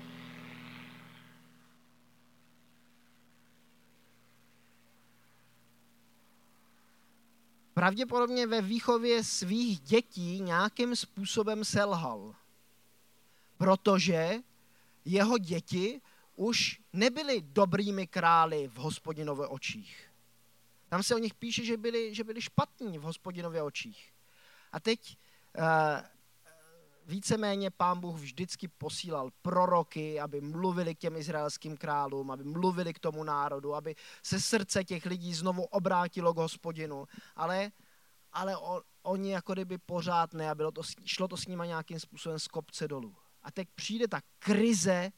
pravděpodobně 7.74 8.46
ve 8.46 8.62
výchově 8.62 9.24
svých 9.24 9.80
dětí 9.80 10.40
nějakým 10.40 10.96
způsobem 10.96 11.64
selhal. 11.64 12.34
Protože 13.56 14.34
jeho 15.04 15.38
děti 15.38 16.00
už 16.34 16.80
nebyly 16.92 17.40
dobrými 17.40 18.06
králi 18.06 18.68
v 18.68 18.76
hospodinově 18.76 19.46
očích. 19.46 20.05
Tam 20.96 21.02
se 21.02 21.14
o 21.14 21.18
nich 21.18 21.34
píše, 21.34 21.64
že 21.64 21.76
byli, 21.76 22.14
že 22.14 22.24
byli 22.24 22.42
špatní 22.42 22.98
v 22.98 23.02
hospodinově 23.02 23.62
očích. 23.62 24.12
A 24.72 24.80
teď 24.80 25.16
uh, 25.58 25.64
víceméně 27.06 27.70
pán 27.70 28.00
Bůh 28.00 28.16
vždycky 28.16 28.68
posílal 28.68 29.30
proroky, 29.42 30.20
aby 30.20 30.40
mluvili 30.40 30.94
k 30.94 30.98
těm 30.98 31.16
izraelským 31.16 31.76
králům, 31.76 32.30
aby 32.30 32.44
mluvili 32.44 32.94
k 32.94 32.98
tomu 32.98 33.24
národu, 33.24 33.74
aby 33.74 33.96
se 34.22 34.40
srdce 34.40 34.84
těch 34.84 35.06
lidí 35.06 35.34
znovu 35.34 35.64
obrátilo 35.64 36.34
k 36.34 36.36
hospodinu. 36.36 37.06
Ale, 37.36 37.70
ale 38.32 38.56
on, 38.56 38.82
oni 39.02 39.32
jako 39.32 39.52
kdyby 39.52 39.78
pořád 39.78 40.34
ne 40.34 40.50
a 40.50 40.54
bylo 40.54 40.72
to, 40.72 40.82
šlo 41.04 41.28
to 41.28 41.36
s 41.36 41.46
nima 41.46 41.66
nějakým 41.66 42.00
způsobem 42.00 42.38
z 42.38 42.48
kopce 42.48 42.88
dolů. 42.88 43.16
A 43.42 43.50
teď 43.50 43.68
přijde 43.74 44.08
ta 44.08 44.20
krize, 44.38 45.12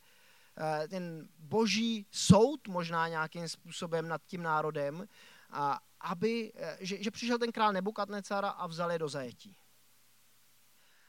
eh, 0.58 0.88
ten 0.88 1.28
boží 1.38 2.06
soud 2.10 2.68
možná 2.68 3.08
nějakým 3.08 3.48
způsobem 3.48 4.08
nad 4.08 4.22
tím 4.26 4.42
národem 4.42 5.08
a 5.50 5.80
aby, 6.00 6.52
že, 6.80 7.02
že 7.02 7.10
přišel 7.10 7.38
ten 7.38 7.52
král 7.52 7.72
Nebukadnecara 7.72 8.50
a 8.50 8.66
vzal 8.66 8.92
je 8.92 8.98
do 8.98 9.08
zajetí. 9.08 9.56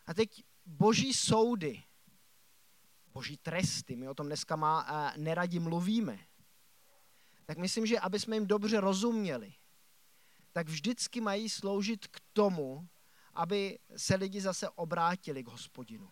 A 0.07 0.13
teď 0.13 0.43
boží 0.65 1.13
soudy, 1.13 1.83
boží 3.13 3.37
tresty, 3.37 3.95
my 3.95 4.09
o 4.09 4.13
tom 4.13 4.25
dneska 4.25 4.55
má, 4.55 5.11
neradi 5.17 5.59
mluvíme, 5.59 6.19
tak 7.45 7.57
myslím, 7.57 7.85
že 7.85 7.99
aby 7.99 8.19
jsme 8.19 8.35
jim 8.35 8.47
dobře 8.47 8.79
rozuměli, 8.79 9.53
tak 10.51 10.69
vždycky 10.69 11.21
mají 11.21 11.49
sloužit 11.49 12.07
k 12.07 12.19
tomu, 12.33 12.89
aby 13.33 13.79
se 13.97 14.15
lidi 14.15 14.41
zase 14.41 14.69
obrátili 14.69 15.43
k 15.43 15.47
hospodinu. 15.47 16.11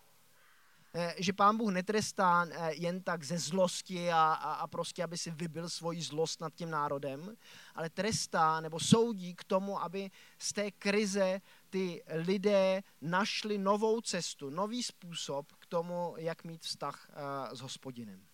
Eh, 0.99 1.15
že 1.17 1.33
pán 1.33 1.57
Bůh 1.57 1.71
netrestá 1.71 2.47
eh, 2.49 2.73
jen 2.73 3.03
tak 3.03 3.23
ze 3.23 3.37
zlosti 3.37 4.11
a, 4.11 4.33
a, 4.33 4.53
a 4.53 4.67
prostě, 4.67 5.03
aby 5.03 5.17
si 5.17 5.31
vybil 5.31 5.69
svoji 5.69 6.01
zlost 6.01 6.41
nad 6.41 6.53
tím 6.53 6.69
národem, 6.69 7.37
ale 7.75 7.89
trestá 7.89 8.61
nebo 8.61 8.79
soudí 8.79 9.35
k 9.35 9.43
tomu, 9.43 9.81
aby 9.83 10.11
z 10.37 10.53
té 10.53 10.71
krize 10.71 11.41
ty 11.69 12.03
lidé 12.07 12.83
našli 13.01 13.57
novou 13.57 14.01
cestu, 14.01 14.49
nový 14.49 14.83
způsob 14.83 15.53
k 15.53 15.65
tomu, 15.65 16.15
jak 16.17 16.43
mít 16.43 16.61
vztah 16.61 17.09
eh, 17.09 17.55
s 17.55 17.59
hospodinem. 17.61 18.25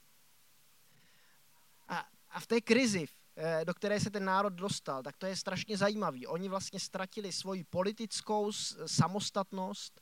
A, 1.87 2.05
a 2.29 2.39
v 2.39 2.47
té 2.47 2.61
krizi, 2.61 3.05
do 3.63 3.73
které 3.73 3.99
se 3.99 4.09
ten 4.09 4.25
národ 4.25 4.53
dostal, 4.53 5.03
tak 5.03 5.17
to 5.17 5.25
je 5.25 5.35
strašně 5.35 5.77
zajímavý. 5.77 6.27
Oni 6.27 6.49
vlastně 6.49 6.79
ztratili 6.79 7.31
svoji 7.31 7.63
politickou 7.63 8.51
samostatnost, 8.85 10.01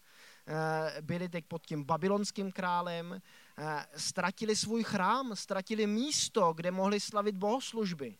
byli 1.02 1.30
teď 1.30 1.46
pod 1.46 1.66
tím 1.66 1.84
babylonským 1.84 2.52
králem, 2.52 3.22
eh, 3.58 3.86
ztratili 3.96 4.56
svůj 4.56 4.84
chrám, 4.84 5.36
ztratili 5.36 5.88
místo, 5.88 6.54
kde 6.54 6.72
mohli 6.72 7.00
slavit 7.00 7.36
bohoslužby, 7.36 8.18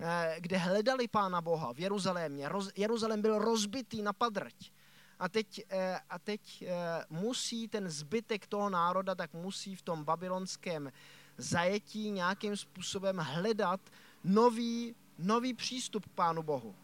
eh, 0.00 0.36
kde 0.38 0.56
hledali 0.56 1.08
Pána 1.08 1.40
Boha 1.40 1.72
v 1.72 1.80
Jeruzalémě. 1.80 2.48
Jeruzalém 2.76 3.22
byl 3.22 3.38
rozbitý 3.38 4.02
na 4.02 4.12
padrť. 4.12 4.72
A 5.18 5.28
teď, 5.28 5.66
a 6.10 6.18
teď 6.18 6.64
musí 7.10 7.68
ten 7.68 7.90
zbytek 7.90 8.46
toho 8.46 8.70
národa, 8.70 9.14
tak 9.14 9.32
musí 9.32 9.76
v 9.76 9.82
tom 9.82 10.04
babylonském 10.04 10.92
zajetí 11.36 12.10
nějakým 12.10 12.56
způsobem 12.56 13.16
hledat 13.16 13.80
nový, 14.24 14.94
nový 15.18 15.54
přístup 15.54 16.06
k 16.06 16.14
Pánu 16.14 16.42
Bohu. 16.42 16.74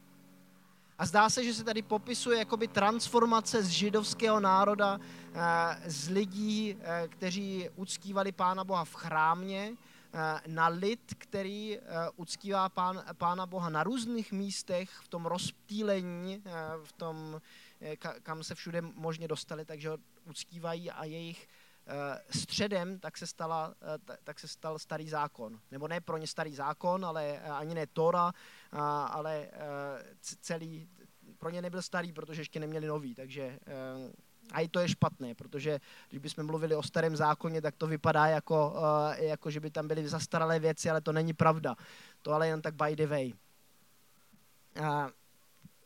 A 0.98 1.06
zdá 1.06 1.30
se, 1.30 1.44
že 1.44 1.54
se 1.54 1.64
tady 1.64 1.82
popisuje 1.82 2.38
jakoby 2.38 2.68
transformace 2.68 3.62
z 3.62 3.68
židovského 3.68 4.40
národa, 4.40 5.00
eh, 5.34 5.90
z 5.90 6.08
lidí, 6.08 6.76
eh, 6.80 7.08
kteří 7.08 7.68
uctívali 7.76 8.32
Pána 8.32 8.64
Boha 8.64 8.84
v 8.84 8.94
chrámě, 8.94 9.72
eh, 10.12 10.40
na 10.46 10.68
lid, 10.68 11.14
který 11.18 11.78
uctívá 12.16 12.68
pán, 12.68 13.04
Pána 13.12 13.46
Boha 13.46 13.68
na 13.68 13.82
různých 13.82 14.32
místech, 14.32 14.90
v 14.90 15.08
tom 15.08 15.26
rozptýlení, 15.26 16.42
v 16.84 16.92
tom, 16.92 17.40
kam 18.22 18.44
se 18.44 18.54
všude 18.54 18.80
možně 18.80 19.28
dostali, 19.28 19.64
takže 19.64 19.90
uctívají 20.24 20.90
a 20.90 21.04
jejich 21.04 21.48
středem 22.30 22.98
tak 22.98 23.18
se, 23.18 23.26
stala, 23.26 23.74
tak 24.24 24.40
se 24.40 24.48
stal 24.48 24.78
starý 24.78 25.08
zákon. 25.08 25.60
Nebo 25.70 25.88
ne 25.88 26.00
pro 26.00 26.16
ně 26.16 26.26
starý 26.26 26.54
zákon, 26.54 27.04
ale 27.04 27.40
ani 27.40 27.74
ne 27.74 27.86
Tora, 27.86 28.32
ale 29.10 29.48
celý, 30.40 30.88
pro 31.38 31.50
ně 31.50 31.62
nebyl 31.62 31.82
starý, 31.82 32.12
protože 32.12 32.40
ještě 32.40 32.60
neměli 32.60 32.86
nový, 32.86 33.14
takže 33.14 33.42
eh, 33.42 34.12
a 34.52 34.60
i 34.60 34.68
to 34.68 34.80
je 34.80 34.88
špatné, 34.88 35.34
protože 35.34 35.80
když 36.10 36.22
bychom 36.22 36.46
mluvili 36.46 36.74
o 36.74 36.82
starém 36.82 37.16
zákoně, 37.16 37.62
tak 37.62 37.76
to 37.76 37.86
vypadá 37.86 38.26
jako, 38.26 38.74
eh, 39.12 39.24
jako 39.24 39.50
že 39.50 39.60
by 39.60 39.70
tam 39.70 39.88
byly 39.88 40.08
zastaralé 40.08 40.58
věci, 40.58 40.90
ale 40.90 41.00
to 41.00 41.12
není 41.12 41.32
pravda. 41.32 41.76
To 42.22 42.32
ale 42.32 42.48
jen 42.48 42.62
tak 42.62 42.74
by 42.74 42.96
the 42.96 43.06
way. 43.06 43.32
A 44.82 45.10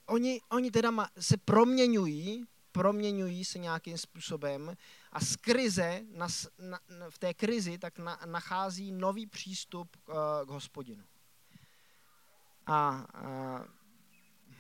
oni, 0.07 0.41
oni 0.49 0.71
teda 0.71 0.91
se 1.19 1.37
proměňují, 1.37 2.45
proměňují 2.73 3.45
se 3.45 3.59
nějakým 3.59 3.99
způsobem 3.99 4.77
a 5.13 5.21
z 5.21 5.37
krize, 5.37 6.03
na, 6.13 6.29
na, 6.59 6.81
v 7.11 7.19
té 7.19 7.35
krizi, 7.35 7.79
tak 7.79 7.99
na, 7.99 8.21
nachází 8.27 8.93
nový 8.93 9.27
přístup 9.27 9.97
k, 9.97 10.11
eh, 10.11 10.47
k 10.47 10.49
hospodinu. 10.49 11.05
A, 12.67 13.07
a 13.15 13.65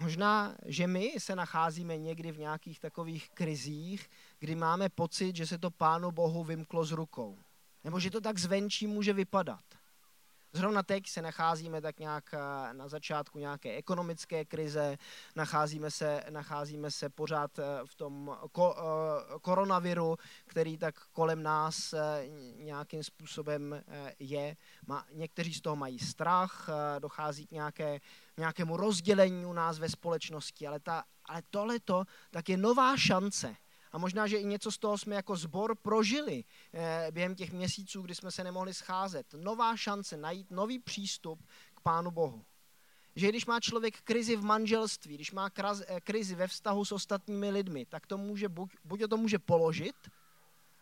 možná, 0.01 0.57
že 0.67 0.87
my 0.87 1.15
se 1.19 1.37
nacházíme 1.37 1.99
někdy 1.99 2.33
v 2.33 2.39
nějakých 2.39 2.81
takových 2.81 3.31
krizích, 3.31 4.11
kdy 4.39 4.55
máme 4.55 4.89
pocit, 4.89 5.37
že 5.37 5.47
se 5.47 5.59
to 5.59 5.71
Pánu 5.71 6.11
Bohu 6.11 6.45
vymklo 6.45 6.85
z 6.85 6.93
rukou. 6.93 7.39
Nebo 7.85 8.01
že 8.01 8.11
to 8.11 8.21
tak 8.21 8.39
zvenčí 8.39 8.87
může 8.87 9.13
vypadat. 9.13 9.65
Zrovna 10.53 10.83
teď 10.83 11.09
se 11.09 11.23
nacházíme 11.23 11.81
tak 11.81 11.99
nějak 11.99 12.35
eh, 12.35 12.75
na 12.75 12.89
začátku 12.89 13.39
nějaké 13.39 13.77
ekonomické 13.77 14.45
krize, 14.45 14.99
nacházíme 15.37 15.91
se, 15.91 16.25
nacházíme 16.31 16.91
se 16.91 17.09
pořád 17.09 17.59
eh, 17.59 17.63
v 17.85 17.95
tom 17.95 18.37
ko, 18.53 18.77
eh, 18.79 19.39
koronaviru, 19.41 20.17
který 20.47 20.79
tak 20.79 20.95
kolem 21.13 21.43
nás 21.43 21.95
nějakým 22.57 23.05
způsobem 23.05 23.83
je. 24.19 24.57
Má, 24.87 25.07
někteří 25.13 25.55
z 25.55 25.61
toho 25.61 25.77
mají 25.77 25.99
strach, 25.99 26.69
dochází 26.99 27.47
k 27.47 27.51
nějaké, 27.51 28.01
nějakému 28.37 28.77
rozdělení 28.77 29.47
u 29.47 29.53
nás 29.53 29.79
ve 29.79 29.89
společnosti, 29.89 30.67
ale, 30.67 30.81
ta, 30.81 31.05
ale 31.25 31.43
tohleto 31.51 32.05
tak 32.31 32.49
je 32.49 32.57
nová 32.57 32.97
šance 32.97 33.57
a 33.93 33.99
možná, 33.99 34.27
že 34.27 34.37
i 34.37 34.45
něco 34.45 34.73
z 34.73 34.79
toho 34.79 34.99
jsme 34.99 35.15
jako 35.15 35.37
zbor 35.37 35.75
prožili 35.75 36.45
eh, 36.73 37.09
během 37.11 37.35
těch 37.35 37.53
měsíců, 37.53 38.03
kdy 38.03 38.15
jsme 38.15 38.31
se 38.31 38.45
nemohli 38.45 38.75
scházet. 38.75 39.27
Nová 39.37 39.77
šance 39.77 40.17
najít 40.17 40.51
nový 40.51 40.79
přístup 40.79 41.47
k 41.75 41.81
Pánu 41.81 42.11
Bohu. 42.11 42.45
Že 43.17 43.29
když 43.29 43.47
má 43.47 43.61
člověk 43.61 44.01
krizi 44.01 44.37
v 44.37 44.45
manželství, 44.45 45.15
když 45.15 45.33
má 45.33 45.51
eh, 45.87 46.01
krizi 46.01 46.35
ve 46.35 46.47
vztahu 46.47 46.85
s 46.85 46.93
ostatními 46.93 47.51
lidmi, 47.51 47.87
tak 47.87 48.07
to 48.07 48.19
může, 48.19 48.49
buď, 48.49 48.71
buď 48.85 49.03
o 49.03 49.09
to 49.09 49.17
může 49.17 49.39
položit, 49.39 49.97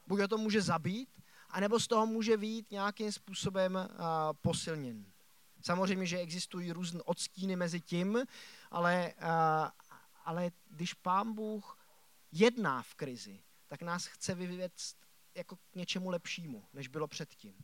buď 0.06 0.20
o 0.20 0.28
to 0.28 0.38
může 0.38 0.62
zabít, 0.62 1.08
anebo 1.50 1.80
z 1.80 1.86
toho 1.86 2.06
může 2.06 2.36
výjít 2.36 2.70
nějakým 2.70 3.12
způsobem 3.12 3.74
uh, 3.74 4.06
posilněn. 4.42 5.04
Samozřejmě, 5.62 6.06
že 6.06 6.18
existují 6.18 6.72
různé 6.72 7.02
odstíny 7.02 7.56
mezi 7.56 7.80
tím, 7.80 8.24
ale, 8.70 9.12
ale 10.24 10.50
když 10.70 10.94
pán 10.94 11.34
Bůh 11.34 11.77
jedná 12.32 12.82
v 12.82 12.94
krizi, 12.94 13.42
tak 13.66 13.82
nás 13.82 14.06
chce 14.06 14.34
vyvěct 14.34 14.96
jako 15.34 15.56
k 15.56 15.74
něčemu 15.74 16.10
lepšímu, 16.10 16.64
než 16.72 16.88
bylo 16.88 17.08
předtím. 17.08 17.54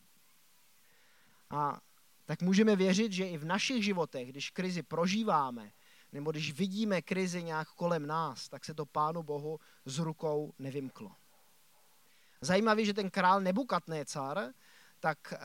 A 1.50 1.80
tak 2.24 2.42
můžeme 2.42 2.76
věřit, 2.76 3.12
že 3.12 3.28
i 3.28 3.38
v 3.38 3.44
našich 3.44 3.84
životech, 3.84 4.28
když 4.28 4.50
krizi 4.50 4.82
prožíváme, 4.82 5.72
nebo 6.12 6.30
když 6.30 6.52
vidíme 6.52 7.02
krizi 7.02 7.42
nějak 7.42 7.68
kolem 7.68 8.06
nás, 8.06 8.48
tak 8.48 8.64
se 8.64 8.74
to 8.74 8.86
Pánu 8.86 9.22
Bohu 9.22 9.60
z 9.84 9.98
rukou 9.98 10.54
nevymklo. 10.58 11.16
Zajímavý, 12.40 12.86
že 12.86 12.94
ten 12.94 13.10
král 13.10 13.40
Nebukadnécar, 13.40 14.52
tak 15.00 15.32
eh, 15.32 15.38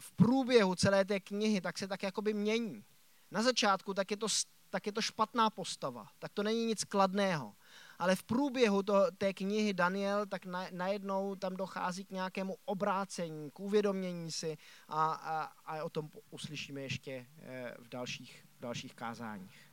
v 0.00 0.12
průběhu 0.12 0.74
celé 0.74 1.04
té 1.04 1.20
knihy 1.20 1.60
tak 1.60 1.78
se 1.78 1.88
tak 1.88 2.02
jakoby 2.02 2.34
mění. 2.34 2.84
Na 3.30 3.42
začátku 3.42 3.94
tak 3.94 4.10
je 4.10 4.16
to, 4.16 4.26
tak 4.70 4.86
je 4.86 4.92
to 4.92 5.02
špatná 5.02 5.50
postava, 5.50 6.08
tak 6.18 6.32
to 6.32 6.42
není 6.42 6.66
nic 6.66 6.84
kladného 6.84 7.54
ale 8.00 8.16
v 8.16 8.22
průběhu 8.22 8.82
to, 8.82 9.10
té 9.18 9.34
knihy 9.34 9.74
Daniel, 9.74 10.26
tak 10.26 10.46
na, 10.46 10.66
najednou 10.72 11.34
tam 11.34 11.56
dochází 11.56 12.04
k 12.04 12.10
nějakému 12.10 12.56
obrácení, 12.64 13.50
k 13.50 13.60
uvědomění 13.60 14.32
si 14.32 14.58
a, 14.88 15.12
a, 15.12 15.42
a 15.66 15.82
o 15.82 15.90
tom 15.90 16.10
uslyšíme 16.30 16.80
ještě 16.80 17.26
eh, 17.42 17.74
v 17.78 17.88
dalších, 17.88 18.44
v 18.58 18.60
dalších 18.60 18.94
kázáních. 18.94 19.72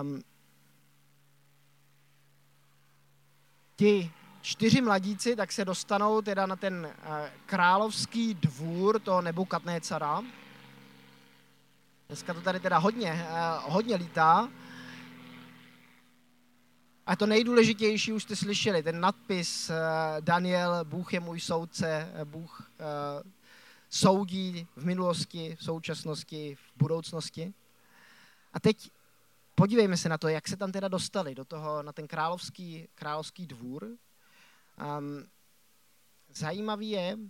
Um, 0.00 0.22
ti 3.76 4.12
čtyři 4.42 4.80
mladíci 4.80 5.36
tak 5.36 5.52
se 5.52 5.64
dostanou 5.64 6.22
teda 6.22 6.46
na 6.46 6.56
ten 6.56 6.94
uh, 6.96 7.12
královský 7.46 8.34
dvůr 8.34 9.00
toho 9.00 9.22
Nebukadnécara. 9.22 10.22
Dneska 12.08 12.34
to 12.34 12.40
tady 12.40 12.60
teda 12.60 12.78
hodně, 12.78 13.26
uh, 13.30 13.72
hodně 13.72 13.96
lítá. 13.96 14.48
A 17.06 17.16
to 17.16 17.26
nejdůležitější 17.26 18.12
už 18.12 18.22
jste 18.22 18.36
slyšeli, 18.36 18.82
ten 18.82 19.00
nadpis 19.00 19.70
eh, 19.70 19.74
Daniel, 20.20 20.84
Bůh 20.84 21.14
je 21.14 21.20
můj 21.20 21.40
soudce, 21.40 22.12
eh, 22.14 22.24
Bůh 22.24 22.60
uh, 22.60 23.30
soudí 23.90 24.66
v 24.76 24.84
minulosti, 24.84 25.56
v 25.58 25.64
současnosti, 25.64 26.54
v 26.54 26.76
budoucnosti. 26.76 27.54
A 28.52 28.60
teď 28.60 28.90
podívejme 29.54 29.96
se 29.96 30.08
na 30.08 30.18
to, 30.18 30.28
jak 30.28 30.48
se 30.48 30.56
tam 30.56 30.72
teda 30.72 30.88
dostali 30.88 31.34
do 31.34 31.44
toho, 31.44 31.82
na 31.82 31.92
ten 31.92 32.08
královský, 32.08 32.88
královský 32.94 33.46
dvůr. 33.46 33.84
Um, 33.84 33.98
zajímavý 36.34 36.90
je, 36.90 37.16
uh, 37.16 37.20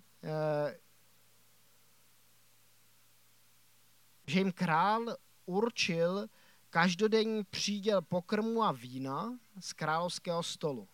že 4.26 4.38
jim 4.38 4.52
král 4.52 5.16
určil 5.46 6.26
každodenní 6.70 7.44
příděl 7.44 8.02
pokrmu 8.02 8.62
a 8.62 8.72
vína 8.72 9.38
z 9.60 9.72
královského 9.72 10.42
stolu. 10.42 10.88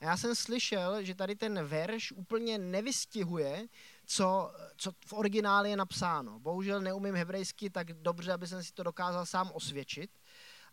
A 0.00 0.04
já 0.04 0.16
jsem 0.16 0.34
slyšel, 0.34 1.02
že 1.02 1.14
tady 1.14 1.36
ten 1.36 1.64
verš 1.64 2.12
úplně 2.12 2.58
nevystihuje, 2.58 3.66
co, 4.06 4.54
co 4.76 4.92
v 5.06 5.12
originále 5.12 5.70
je 5.70 5.76
napsáno. 5.76 6.38
Bohužel 6.38 6.80
neumím 6.80 7.14
hebrejsky 7.14 7.70
tak 7.70 7.92
dobře, 7.92 8.32
aby 8.32 8.46
jsem 8.46 8.64
si 8.64 8.72
to 8.72 8.82
dokázal 8.82 9.26
sám 9.26 9.50
osvědčit, 9.54 10.10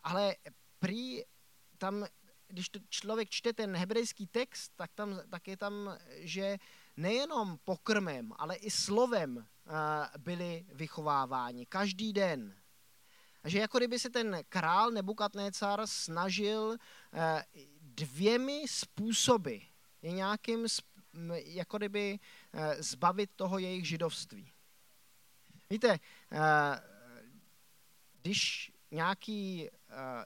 ale 0.03 0.35
prý 0.79 1.23
tam, 1.77 2.05
když 2.47 2.69
to 2.69 2.79
člověk 2.89 3.29
čte 3.29 3.53
ten 3.53 3.75
hebrejský 3.75 4.27
text, 4.27 4.71
tak, 4.75 4.91
tam, 4.93 5.19
tak 5.29 5.47
je 5.47 5.57
tam, 5.57 5.97
že 6.09 6.57
nejenom 6.97 7.57
pokrmem, 7.63 8.33
ale 8.37 8.55
i 8.55 8.71
slovem 8.71 9.47
byli 10.17 10.65
vychováváni 10.73 11.65
každý 11.65 12.13
den. 12.13 12.55
A 13.43 13.49
že 13.49 13.59
jako 13.59 13.77
kdyby 13.77 13.99
se 13.99 14.09
ten 14.09 14.37
král 14.49 14.91
Nebukadnécar 14.91 15.87
snažil 15.87 16.77
dvěmi 17.81 18.63
způsoby, 18.67 19.57
je 20.01 20.11
nějakým, 20.11 20.67
jako 21.33 21.77
kdyby 21.77 22.19
zbavit 22.79 23.29
toho 23.35 23.57
jejich 23.57 23.87
židovství. 23.87 24.51
Víte, 25.69 25.99
když 28.21 28.71
nějaký, 28.91 29.69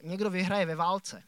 někdo 0.01 0.30
vyhraje 0.30 0.65
ve 0.65 0.75
válce, 0.75 1.23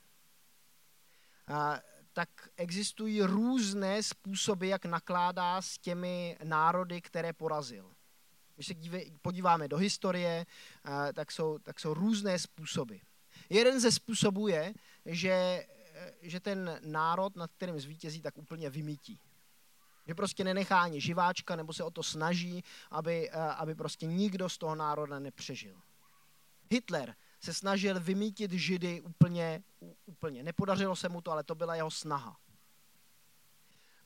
tak 2.13 2.29
existují 2.55 3.21
různé 3.21 4.03
způsoby, 4.03 4.69
jak 4.69 4.85
nakládá 4.85 5.61
s 5.61 5.77
těmi 5.77 6.37
národy, 6.43 7.01
které 7.01 7.33
porazil. 7.33 7.93
Když 8.57 8.67
se 8.67 8.73
podíváme 9.21 9.67
do 9.67 9.77
historie, 9.77 10.45
tak 11.13 11.31
jsou, 11.31 11.57
tak 11.57 11.79
jsou 11.79 11.93
různé 11.93 12.39
způsoby. 12.39 12.95
Jeden 13.49 13.79
ze 13.79 13.91
způsobů 13.91 14.47
je, 14.47 14.73
že, 15.05 15.67
že 16.21 16.39
ten 16.39 16.79
národ, 16.85 17.35
nad 17.35 17.51
kterým 17.51 17.79
zvítězí, 17.79 18.21
tak 18.21 18.37
úplně 18.37 18.69
vymítí. 18.69 19.19
Že 20.07 20.15
prostě 20.15 20.43
nenechá 20.43 20.81
ani 20.81 21.01
živáčka, 21.01 21.55
nebo 21.55 21.73
se 21.73 21.83
o 21.83 21.91
to 21.91 22.03
snaží, 22.03 22.63
aby, 22.91 23.29
aby 23.31 23.75
prostě 23.75 24.05
nikdo 24.05 24.49
z 24.49 24.57
toho 24.57 24.75
národa 24.75 25.19
nepřežil. 25.19 25.81
Hitler 26.71 27.15
se 27.39 27.53
snažil 27.53 27.99
vymítit 27.99 28.51
židy 28.51 29.01
úplně, 29.01 29.63
úplně. 30.05 30.43
Nepodařilo 30.43 30.95
se 30.95 31.09
mu 31.09 31.21
to, 31.21 31.31
ale 31.31 31.43
to 31.43 31.55
byla 31.55 31.75
jeho 31.75 31.91
snaha. 31.91 32.37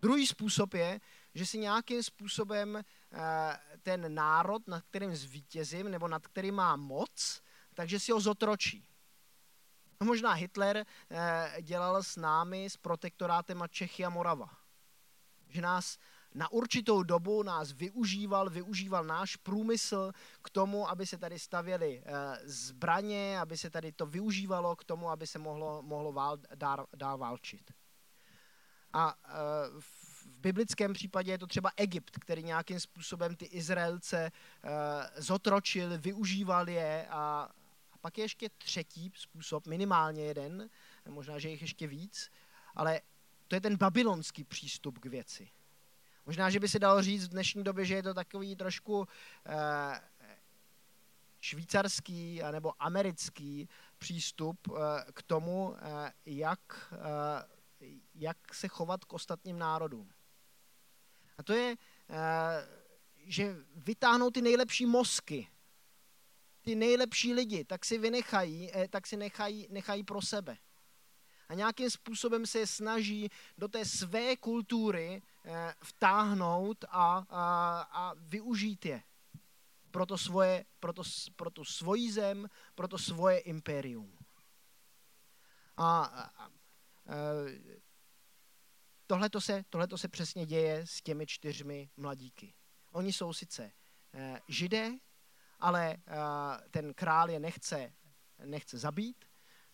Druhý 0.01 0.27
způsob 0.27 0.73
je, 0.73 1.01
že 1.33 1.45
si 1.45 1.57
nějakým 1.57 2.03
způsobem 2.03 2.77
eh, 2.77 3.59
ten 3.81 4.13
národ, 4.13 4.67
nad 4.67 4.83
kterým 4.83 5.15
zvítězím, 5.15 5.91
nebo 5.91 6.07
nad 6.07 6.27
kterým 6.27 6.55
má 6.55 6.75
moc, 6.75 7.41
takže 7.73 7.99
si 7.99 8.11
ho 8.11 8.19
zotročí. 8.19 8.87
No 10.01 10.07
možná 10.07 10.33
Hitler 10.33 10.85
eh, 11.09 11.57
dělal 11.61 12.03
s 12.03 12.15
námi, 12.15 12.65
s 12.65 12.77
protektorátem 12.77 13.61
a 13.61 13.67
Čechy 13.67 14.05
a 14.05 14.09
Morava. 14.09 14.49
Že 15.47 15.61
nás 15.61 15.97
na 16.33 16.51
určitou 16.51 17.03
dobu 17.03 17.43
nás 17.43 17.71
využíval, 17.71 18.49
využíval 18.49 19.03
náš 19.03 19.35
průmysl 19.35 20.11
k 20.41 20.49
tomu, 20.49 20.89
aby 20.89 21.07
se 21.07 21.17
tady 21.17 21.39
stavěly 21.39 22.03
eh, 22.05 22.11
zbraně, 22.43 23.39
aby 23.39 23.57
se 23.57 23.69
tady 23.69 23.91
to 23.91 24.05
využívalo 24.05 24.75
k 24.75 24.83
tomu, 24.83 25.09
aby 25.09 25.27
se 25.27 25.39
mohlo, 25.39 25.81
mohlo 25.81 26.11
vál, 26.11 26.37
dál, 26.55 26.87
dál 26.95 27.17
válčit. 27.17 27.71
A 28.93 29.15
v 30.21 30.37
biblickém 30.37 30.93
případě 30.93 31.31
je 31.31 31.37
to 31.37 31.47
třeba 31.47 31.71
Egypt, 31.77 32.19
který 32.19 32.43
nějakým 32.43 32.79
způsobem 32.79 33.35
ty 33.35 33.45
Izraelce 33.45 34.31
eh, 34.63 34.71
zotročil, 35.21 35.97
využíval 35.97 36.69
je 36.69 37.07
a, 37.09 37.49
a 37.93 37.97
pak 38.01 38.17
je 38.17 38.23
ještě 38.23 38.49
třetí 38.57 39.11
způsob, 39.15 39.67
minimálně 39.67 40.23
jeden, 40.23 40.69
možná, 41.09 41.39
že 41.39 41.49
jich 41.49 41.61
ještě 41.61 41.87
víc, 41.87 42.31
ale 42.75 43.01
to 43.47 43.55
je 43.55 43.61
ten 43.61 43.77
babylonský 43.77 44.43
přístup 44.43 44.99
k 44.99 45.05
věci. 45.05 45.49
Možná, 46.25 46.49
že 46.49 46.59
by 46.59 46.67
se 46.67 46.79
dalo 46.79 47.01
říct 47.01 47.27
v 47.27 47.31
dnešní 47.31 47.63
době, 47.63 47.85
že 47.85 47.95
je 47.95 48.03
to 48.03 48.13
takový 48.13 48.55
trošku 48.55 49.07
eh, 49.45 50.01
švýcarský 51.41 52.41
nebo 52.51 52.73
americký 52.79 53.69
přístup 53.97 54.57
eh, 54.67 55.11
k 55.13 55.23
tomu, 55.23 55.75
jak, 56.25 56.93
jak 58.15 58.53
se 58.53 58.67
chovat 58.67 59.05
k 59.05 59.13
ostatním 59.13 59.59
národům. 59.59 60.11
A 61.37 61.43
to 61.43 61.53
je, 61.53 61.75
že 63.17 63.55
vytáhnou 63.75 64.29
ty 64.29 64.41
nejlepší 64.41 64.85
mozky, 64.85 65.47
ty 66.61 66.75
nejlepší 66.75 67.33
lidi, 67.33 67.65
tak 67.65 67.85
si 67.85 67.97
vynechají, 67.97 68.71
tak 68.89 69.07
si 69.07 69.17
nechají, 69.17 69.67
nechají 69.69 70.03
pro 70.03 70.21
sebe. 70.21 70.57
A 71.49 71.53
nějakým 71.53 71.89
způsobem 71.89 72.45
se 72.45 72.59
je 72.59 72.67
snaží 72.67 73.29
do 73.57 73.67
té 73.67 73.85
své 73.85 74.37
kultury 74.37 75.21
Eh, 75.45 75.73
vtáhnout 75.83 76.85
a, 76.89 77.25
a, 77.29 77.81
a 77.91 78.13
využít 78.13 78.85
je 78.85 79.03
pro, 79.91 80.05
to 80.05 80.17
svoje, 80.17 80.65
pro, 80.79 80.93
to, 80.93 81.03
pro 81.35 81.49
tu 81.49 81.65
svoji 81.65 82.11
zem, 82.11 82.47
pro 82.75 82.87
to 82.87 82.97
svoje 82.97 83.39
impérium. 83.39 84.17
A, 85.77 86.03
a, 86.03 86.49
a 87.07 87.13
tohleto 89.07 89.41
se, 89.41 89.63
tohleto 89.69 89.97
se 89.97 90.07
přesně 90.07 90.45
děje 90.45 90.87
s 90.87 91.01
těmi 91.01 91.27
čtyřmi 91.27 91.89
mladíky. 91.97 92.53
Oni 92.91 93.13
jsou 93.13 93.33
sice 93.33 93.71
eh, 94.13 94.39
židé, 94.47 94.91
ale 95.59 95.93
eh, 95.93 95.99
ten 96.71 96.93
král 96.93 97.29
je 97.29 97.39
nechce, 97.39 97.93
nechce 98.45 98.77
zabít, 98.77 99.25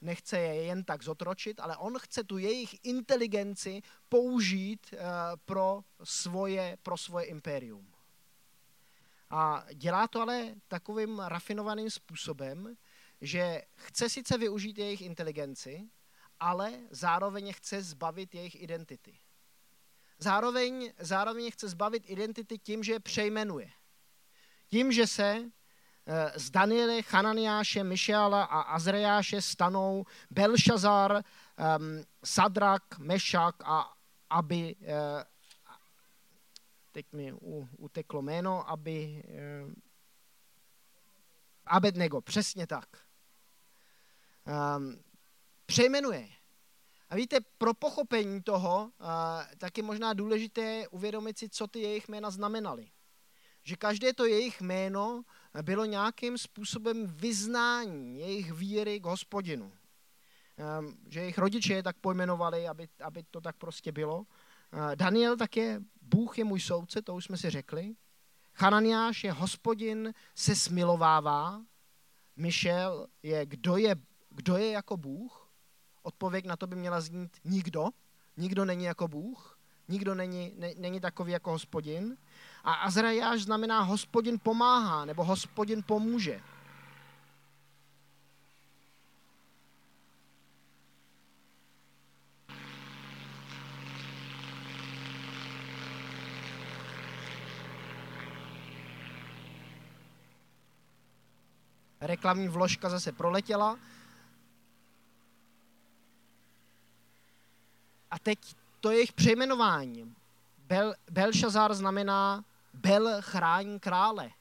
nechce 0.01 0.39
je 0.39 0.63
jen 0.63 0.83
tak 0.83 1.03
zotročit, 1.03 1.59
ale 1.59 1.77
on 1.77 1.99
chce 1.99 2.23
tu 2.23 2.37
jejich 2.37 2.75
inteligenci 2.83 3.81
použít 4.09 4.93
eh, 4.93 4.97
pro 5.45 5.81
svoje, 6.03 6.77
pro 6.83 6.97
svoje 6.97 7.25
impérium. 7.25 7.93
A 9.29 9.65
dělá 9.73 10.07
to 10.07 10.21
ale 10.21 10.55
takovým 10.67 11.19
rafinovaným 11.19 11.89
způsobem, 11.89 12.77
že 13.21 13.61
chce 13.75 14.09
sice 14.09 14.37
využít 14.37 14.77
jejich 14.77 15.01
inteligenci, 15.01 15.89
ale 16.39 16.73
zároveň 16.91 17.53
chce 17.53 17.81
zbavit 17.81 18.35
jejich 18.35 18.61
identity. 18.61 19.19
Zároveň, 20.19 20.93
zároveň 20.99 21.51
chce 21.51 21.69
zbavit 21.69 22.03
identity 22.09 22.57
tím, 22.57 22.83
že 22.83 22.93
je 22.93 22.99
přejmenuje. 22.99 23.71
Tím, 24.67 24.91
že 24.91 25.07
se 25.07 25.51
Eh, 26.09 26.39
z 26.39 26.49
Daniele, 26.49 27.01
Chananiáše, 27.01 27.83
Mišeala 27.83 28.43
a 28.43 28.61
Azrejáše 28.61 29.41
stanou 29.41 30.05
Belšazar, 30.31 31.11
um, 31.11 31.23
Sadrak, 32.23 32.99
Mešak 32.99 33.55
a 33.65 33.93
aby, 34.29 34.75
uh, 34.75 34.87
teď 36.91 37.05
mi 37.13 37.33
uteklo 37.77 38.21
jméno, 38.21 38.69
aby, 38.69 39.23
uh, 39.65 39.73
Abednego, 41.65 42.21
přesně 42.21 42.67
tak. 42.67 42.87
Um, 44.77 44.99
přejmenuje. 45.67 46.27
A 47.09 47.15
víte, 47.15 47.37
pro 47.57 47.73
pochopení 47.73 48.43
toho 48.43 48.91
tak 49.57 49.77
je 49.77 49.83
možná 49.83 50.13
důležité 50.13 50.87
uvědomit 50.87 51.37
si, 51.37 51.49
co 51.49 51.67
ty 51.67 51.79
jejich 51.79 52.09
jména 52.09 52.29
znamenaly. 52.29 52.91
Že 53.63 53.75
každé 53.75 54.13
to 54.13 54.25
jejich 54.25 54.61
jméno 54.61 55.23
bylo 55.61 55.85
nějakým 55.85 56.37
způsobem 56.37 57.07
vyznání 57.07 58.19
jejich 58.19 58.51
víry 58.51 58.99
k 58.99 59.05
hospodinu. 59.05 59.73
Ehm, 60.57 60.97
že 61.07 61.19
jejich 61.19 61.37
rodiče 61.37 61.73
je 61.73 61.83
tak 61.83 61.97
pojmenovali, 61.97 62.67
aby, 62.67 62.89
aby 63.03 63.23
to 63.31 63.41
tak 63.41 63.55
prostě 63.57 63.91
bylo. 63.91 64.25
Daniel 64.95 65.37
také, 65.37 65.79
Bůh 66.01 66.37
je 66.37 66.43
můj 66.43 66.59
soudce, 66.59 67.01
to 67.01 67.15
už 67.15 67.25
jsme 67.25 67.37
si 67.37 67.49
řekli. 67.49 67.95
Hananiáš 68.55 69.23
je 69.23 69.31
hospodin, 69.31 70.13
se 70.35 70.55
smilovává. 70.55 71.61
Michel 72.35 73.07
je, 73.23 73.45
kdo 73.45 73.77
je, 73.77 73.95
kdo 74.29 74.57
je 74.57 74.71
jako 74.71 74.97
Bůh. 74.97 75.46
Odpověď 76.07 76.45
na 76.45 76.55
to 76.55 76.67
by 76.67 76.75
měla 76.75 77.01
znít 77.01 77.37
nikdo. 77.43 77.89
Nikdo 78.37 78.65
není 78.65 78.85
jako 78.85 79.07
Bůh. 79.07 79.59
Nikdo 79.87 80.15
není, 80.15 80.53
ne, 80.57 80.71
není 80.77 80.99
takový 80.99 81.31
jako 81.31 81.51
hospodin. 81.51 82.17
A 82.63 82.73
Azrajáš 82.73 83.41
znamená 83.41 83.81
hospodin 83.81 84.39
pomáhá 84.43 85.05
nebo 85.05 85.23
hospodin 85.23 85.83
pomůže. 85.83 86.41
Reklamní 102.01 102.47
vložka 102.47 102.89
zase 102.89 103.11
proletěla. 103.11 103.77
Teď 108.27 108.55
to 108.79 108.91
je 108.91 108.97
jejich 108.97 109.13
přejmenování. 109.13 110.15
Bel, 110.57 110.95
Belšazar 111.11 111.73
znamená 111.73 112.45
Bel 112.73 113.21
chrání 113.21 113.79
krále. 113.79 114.31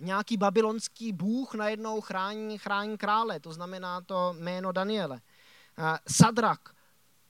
Nějaký 0.00 0.36
babylonský 0.36 1.12
bůh 1.12 1.54
najednou 1.54 2.00
chrání, 2.00 2.58
chrání 2.58 2.98
krále, 2.98 3.40
to 3.40 3.52
znamená 3.52 4.00
to 4.00 4.34
jméno 4.38 4.72
Daniele. 4.72 5.20
Sadrak, 6.08 6.74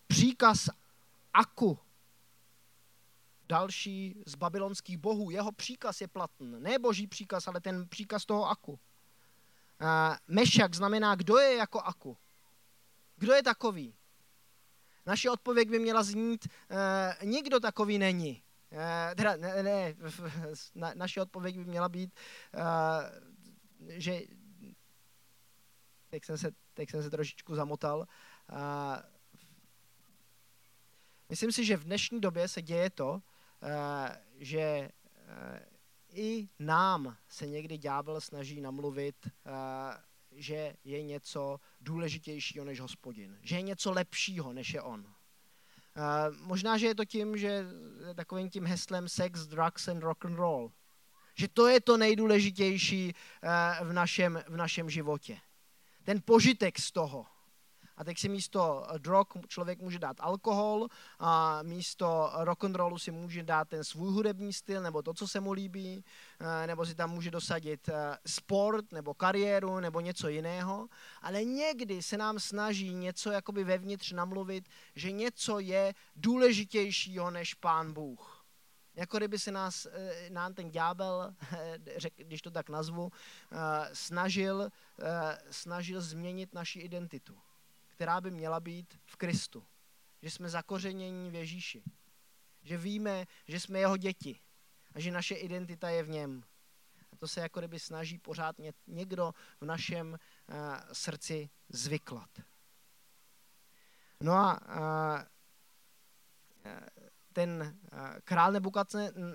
příkaz 0.06 0.68
Aku, 1.32 1.78
další 3.48 4.22
z 4.26 4.34
babylonských 4.34 4.98
bohů, 4.98 5.30
jeho 5.30 5.52
příkaz 5.52 6.00
je 6.00 6.08
platný. 6.08 6.54
Ne 6.58 6.78
boží 6.78 7.06
příkaz, 7.06 7.48
ale 7.48 7.60
ten 7.60 7.88
příkaz 7.88 8.24
toho 8.24 8.50
Aku. 8.50 8.78
Mešak 10.28 10.74
znamená, 10.74 11.14
kdo 11.14 11.38
je 11.38 11.56
jako 11.56 11.80
Aku. 11.80 12.16
Kdo 13.16 13.32
je 13.32 13.42
takový? 13.42 13.94
Naše 15.06 15.30
odpověď 15.30 15.70
by 15.70 15.78
měla 15.78 16.02
znít, 16.02 16.48
uh, 16.70 17.28
nikdo 17.28 17.60
takový 17.60 17.98
není. 17.98 18.42
Uh, 18.72 19.14
teda 19.16 19.36
ne, 19.36 19.62
ne 19.62 19.94
na, 20.74 20.92
naše 20.94 21.22
odpověď 21.22 21.58
by 21.58 21.64
měla 21.64 21.88
být, 21.88 22.14
uh, 22.54 22.60
že 23.88 24.20
teď 26.10 26.24
jsem, 26.24 26.38
se, 26.38 26.50
teď 26.74 26.90
jsem 26.90 27.02
se 27.02 27.10
trošičku 27.10 27.54
zamotal. 27.54 27.98
Uh, 28.52 28.56
myslím 31.28 31.52
si, 31.52 31.64
že 31.64 31.76
v 31.76 31.84
dnešní 31.84 32.20
době 32.20 32.48
se 32.48 32.62
děje 32.62 32.90
to, 32.90 33.12
uh, 33.12 33.20
že 34.36 34.88
uh, 35.14 35.58
i 36.14 36.48
nám 36.58 37.16
se 37.28 37.46
někdy 37.46 37.78
ďábel 37.78 38.20
snaží 38.20 38.60
namluvit, 38.60 39.16
uh, 39.26 39.52
že 40.36 40.76
je 40.84 41.02
něco 41.02 41.60
důležitějšího 41.80 42.64
než 42.64 42.80
hospodin, 42.80 43.38
že 43.42 43.56
je 43.56 43.62
něco 43.62 43.92
lepšího 43.92 44.52
než 44.52 44.74
je 44.74 44.82
on. 44.82 45.00
Uh, 45.00 46.36
možná, 46.46 46.78
že 46.78 46.86
je 46.86 46.94
to 46.94 47.04
tím, 47.04 47.36
že 47.36 47.64
takovým 48.14 48.50
tím 48.50 48.66
heslem 48.66 49.08
sex, 49.08 49.46
drugs 49.46 49.88
and 49.88 50.02
rock 50.02 50.24
and 50.24 50.36
roll. 50.36 50.72
Že 51.34 51.48
to 51.48 51.68
je 51.68 51.80
to 51.80 51.96
nejdůležitější 51.96 53.14
uh, 53.14 53.88
v, 53.88 53.92
našem, 53.92 54.42
v 54.48 54.56
našem 54.56 54.90
životě. 54.90 55.38
Ten 56.04 56.22
požitek 56.24 56.78
z 56.78 56.92
toho. 56.92 57.26
A 57.96 58.04
teď 58.04 58.18
si 58.18 58.28
místo 58.28 58.86
drog 58.98 59.26
člověk 59.48 59.80
může 59.80 59.98
dát 59.98 60.16
alkohol, 60.20 60.88
a 61.18 61.62
místo 61.62 62.30
rock 62.34 62.64
and 62.64 62.76
rollu 62.76 62.98
si 62.98 63.10
může 63.10 63.42
dát 63.42 63.68
ten 63.68 63.84
svůj 63.84 64.12
hudební 64.12 64.52
styl, 64.52 64.82
nebo 64.82 65.02
to, 65.02 65.14
co 65.14 65.28
se 65.28 65.40
mu 65.40 65.52
líbí, 65.52 66.04
eh, 66.40 66.66
nebo 66.66 66.86
si 66.86 66.94
tam 66.94 67.10
může 67.10 67.30
dosadit 67.30 67.88
eh, 67.88 68.18
sport, 68.26 68.92
nebo 68.92 69.14
kariéru, 69.14 69.80
nebo 69.80 70.00
něco 70.00 70.28
jiného. 70.28 70.88
Ale 71.22 71.44
někdy 71.44 72.02
se 72.02 72.16
nám 72.16 72.38
snaží 72.38 72.94
něco 72.94 73.30
jakoby 73.30 73.64
vevnitř 73.64 74.12
namluvit, 74.12 74.68
že 74.94 75.12
něco 75.12 75.58
je 75.58 75.94
důležitějšího 76.16 77.30
než 77.30 77.54
Pán 77.54 77.92
Bůh. 77.92 78.44
Jako 78.96 79.16
kdyby 79.16 79.38
se 79.38 79.50
nás, 79.52 79.86
eh, 79.86 80.30
nám 80.30 80.54
ten 80.54 80.70
ďábel, 80.70 81.34
když 82.16 82.42
to 82.42 82.50
tak 82.50 82.68
nazvu, 82.68 83.10
snažil, 83.92 84.68
snažil 85.50 86.00
změnit 86.00 86.54
naši 86.54 86.80
identitu 86.80 87.43
která 87.94 88.20
by 88.20 88.30
měla 88.30 88.60
být 88.60 89.00
v 89.04 89.16
Kristu. 89.16 89.64
Že 90.22 90.30
jsme 90.30 90.48
zakořenění 90.48 91.30
v 91.30 91.34
Ježíši. 91.34 91.82
Že 92.62 92.78
víme, 92.78 93.26
že 93.48 93.60
jsme 93.60 93.78
jeho 93.78 93.96
děti 93.96 94.40
a 94.94 95.00
že 95.00 95.10
naše 95.10 95.34
identita 95.34 95.88
je 95.90 96.02
v 96.02 96.08
něm. 96.08 96.42
A 97.12 97.16
to 97.16 97.28
se 97.28 97.40
jako 97.40 97.60
kdyby 97.60 97.78
snaží 97.78 98.18
pořád 98.18 98.56
někdo 98.86 99.32
v 99.60 99.64
našem 99.64 100.12
uh, 100.12 100.56
srdci 100.92 101.50
zvyklat. 101.68 102.30
No 104.20 104.32
a 104.32 104.60
uh, 104.62 105.22
ten 107.32 107.78
uh, 107.92 107.98
král 108.24 108.52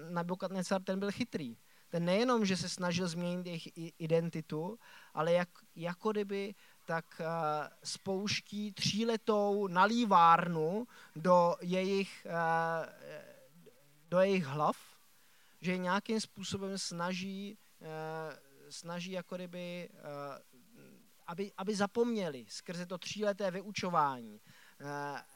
Nebukadnecar, 0.10 0.84
ten 0.84 1.00
byl 1.00 1.12
chytrý. 1.12 1.58
Ten 1.90 2.06
nejenom, 2.06 2.46
že 2.46 2.58
se 2.58 2.70
snažil 2.70 3.08
změnit 3.08 3.46
jejich 3.46 3.68
identitu, 4.00 4.80
ale 5.14 5.34
jak, 5.34 5.50
jako 5.76 6.12
kdyby 6.12 6.56
tak 6.90 7.22
eh, 7.22 7.26
spouští 7.84 8.72
tříletou 8.72 9.68
nalívárnu 9.68 10.88
do 11.16 11.56
jejich, 11.62 12.26
eh, 12.26 13.16
do 14.10 14.20
jejich 14.20 14.46
hlav, 14.46 14.78
že 15.62 15.78
nějakým 15.78 16.22
způsobem 16.22 16.78
snaží, 16.78 17.58
eh, 17.82 18.40
snaží 18.70 19.12
jako 19.12 19.36
kdyby, 19.36 19.90
aby, 21.28 21.52
aby 21.58 21.76
zapomněli 21.76 22.46
skrze 22.50 22.86
to 22.86 22.98
tříleté 22.98 23.52
vyučování 23.52 24.42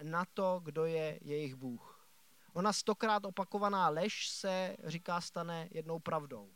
na 0.03 0.25
to, 0.33 0.61
kdo 0.63 0.85
je 0.85 1.19
jejich 1.21 1.55
Bůh. 1.55 2.07
Ona 2.53 2.73
stokrát 2.73 3.25
opakovaná 3.25 3.89
lež 3.89 4.29
se, 4.29 4.77
říká, 4.83 5.21
stane 5.21 5.67
jednou 5.71 5.99
pravdou. 5.99 6.49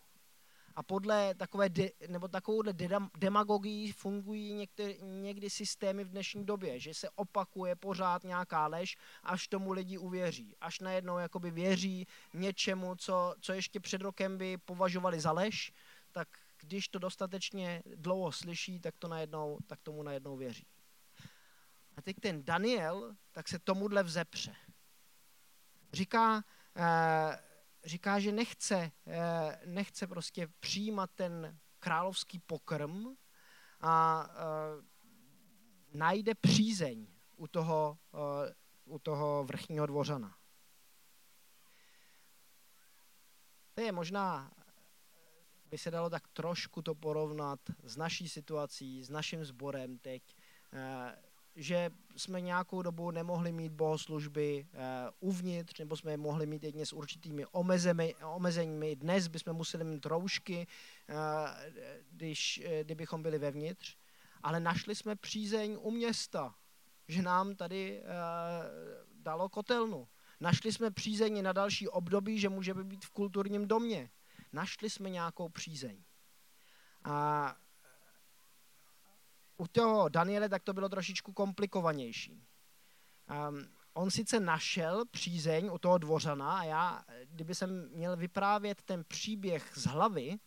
A 0.78 0.84
podle 0.84 1.36
takové 1.36 1.70
de, 1.70 1.92
nebo 2.08 2.28
takovouhle 2.28 2.74
demagogii 3.18 3.92
fungují 3.92 4.54
některý, 4.54 4.98
někdy 5.02 5.50
systémy 5.50 6.04
v 6.04 6.10
dnešní 6.10 6.46
době, 6.46 6.80
že 6.80 6.94
se 6.94 7.10
opakuje 7.10 7.76
pořád 7.76 8.24
nějaká 8.24 8.68
lež, 8.68 8.98
až 9.24 9.48
tomu 9.48 9.72
lidi 9.72 9.98
uvěří. 9.98 10.56
Až 10.62 10.80
najednou 10.80 11.18
jakoby 11.18 11.52
věří 11.52 12.08
něčemu, 12.34 12.96
co, 12.96 13.36
co 13.42 13.54
ještě 13.54 13.80
před 13.80 14.02
rokem 14.02 14.38
by 14.38 14.58
považovali 14.58 15.20
za 15.20 15.32
lež, 15.32 15.74
tak 16.12 16.28
když 16.62 16.88
to 16.88 17.00
dostatečně 17.00 17.84
dlouho 17.96 18.32
slyší, 18.32 18.80
tak, 18.80 18.96
to 19.00 19.08
najednou, 19.08 19.58
tak 19.68 19.82
tomu 19.82 20.04
najednou 20.04 20.38
věří. 20.38 20.68
A 21.98 22.02
teď 22.02 22.18
ten 22.20 22.44
Daniel, 22.44 23.16
tak 23.32 23.48
se 23.48 23.60
tomuhle 23.60 24.04
vzepře. 24.04 24.56
Říká, 25.94 26.44
eh, 26.76 27.47
říká, 27.88 28.20
že 28.20 28.32
nechce, 28.32 28.92
eh, 29.08 29.62
nechce 29.66 30.08
prostě 30.08 30.48
přijímat 30.60 31.12
ten 31.16 31.60
královský 31.80 32.40
pokrm 32.40 33.06
a 33.82 34.28
eh, 34.30 34.84
najde 35.94 36.36
přízeň 36.36 37.08
u 37.36 37.48
toho, 37.48 37.98
eh, 38.14 38.54
u 38.86 39.00
toho 39.00 39.44
vrchního 39.44 39.86
dvořana. 39.86 40.38
To 43.74 43.82
je 43.82 43.92
možná, 43.92 44.52
by 45.66 45.78
se 45.78 45.92
dalo 45.92 46.10
tak 46.10 46.28
trošku 46.28 46.82
to 46.82 46.96
porovnat 46.96 47.60
s 47.84 47.98
naší 47.98 48.30
situací, 48.30 49.04
s 49.04 49.10
naším 49.10 49.46
sborem 49.46 49.98
teď 49.98 50.36
že 51.58 51.90
jsme 52.16 52.42
nějakou 52.42 52.82
dobu 52.82 53.12
nemohli 53.12 53.52
mít 53.52 53.72
bohoslužby 53.72 54.68
uh, 54.74 54.80
uvnitř, 55.30 55.80
nebo 55.80 55.98
jsme 55.98 56.12
je 56.12 56.18
mohli 56.18 56.46
mít 56.46 56.64
jedně 56.64 56.86
s 56.86 56.94
určitými 56.94 57.46
omezemi, 57.46 58.16
omezeními. 58.16 58.96
Dnes 58.96 59.28
bychom 59.28 59.54
museli 59.54 59.84
mít 59.84 60.06
roušky, 60.06 60.68
uh, 61.10 61.16
když, 62.12 62.62
uh, 62.66 62.72
kdybychom 62.84 63.24
byli 63.24 63.40
vevnitř. 63.40 63.98
Ale 64.44 64.60
našli 64.60 64.96
jsme 64.96 65.16
přízeň 65.16 65.78
u 65.82 65.92
města, 65.92 66.56
že 67.08 67.22
nám 67.22 67.56
tady 67.56 68.04
dalo 69.14 69.50
kotelnu. 69.50 70.08
Našli 70.40 70.72
jsme 70.72 70.92
přízeň 70.92 71.44
na 71.44 71.54
další 71.54 71.88
období, 71.88 72.40
že 72.40 72.50
můžeme 72.50 72.84
být 72.84 73.06
v 73.06 73.10
kulturním 73.10 73.68
domě. 73.68 74.10
Našli 74.54 74.90
jsme 74.90 75.10
nějakou 75.10 75.50
přízeň. 75.50 76.04
A 77.04 77.56
u 79.58 79.68
toho 79.68 80.10
Daniele 80.10 80.50
tak 80.50 80.64
to 80.64 80.74
bylo 80.74 80.90
trošičku 80.90 81.34
komplikovanější. 81.34 82.44
Um, 83.50 83.68
on 83.94 84.12
sice 84.12 84.40
našel 84.40 85.06
přízeň 85.12 85.70
u 85.74 85.78
toho 85.78 85.98
dvořana 85.98 86.58
a 86.60 86.64
já, 86.64 87.04
kdyby 87.24 87.56
jsem 87.56 87.90
měl 87.90 88.16
vyprávět 88.16 88.82
ten 88.82 89.04
příběh 89.08 89.72
z 89.76 89.86
hlavy, 89.86 90.38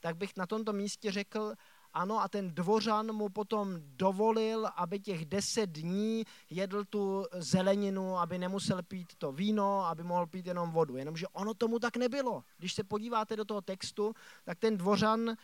tak 0.00 0.16
bych 0.16 0.36
na 0.36 0.46
tomto 0.46 0.72
místě 0.72 1.12
řekl, 1.12 1.54
ano, 1.92 2.20
a 2.20 2.28
ten 2.28 2.54
dvořan 2.54 3.12
mu 3.12 3.28
potom 3.28 3.76
dovolil, 3.80 4.68
aby 4.76 5.00
těch 5.00 5.24
deset 5.24 5.70
dní 5.70 6.24
jedl 6.50 6.84
tu 6.84 7.26
zeleninu, 7.32 8.18
aby 8.18 8.38
nemusel 8.38 8.82
pít 8.82 9.12
to 9.18 9.32
víno, 9.32 9.86
aby 9.86 10.02
mohl 10.02 10.26
pít 10.26 10.46
jenom 10.46 10.70
vodu. 10.70 10.96
Jenomže 10.96 11.26
ono 11.32 11.54
tomu 11.54 11.78
tak 11.78 11.96
nebylo. 11.96 12.44
Když 12.58 12.72
se 12.72 12.84
podíváte 12.84 13.36
do 13.36 13.44
toho 13.44 13.60
textu, 13.60 14.14
tak 14.44 14.58
ten 14.58 14.76
dvořan 14.76 15.28
uh, 15.28 15.36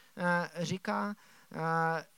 říká, 0.58 1.14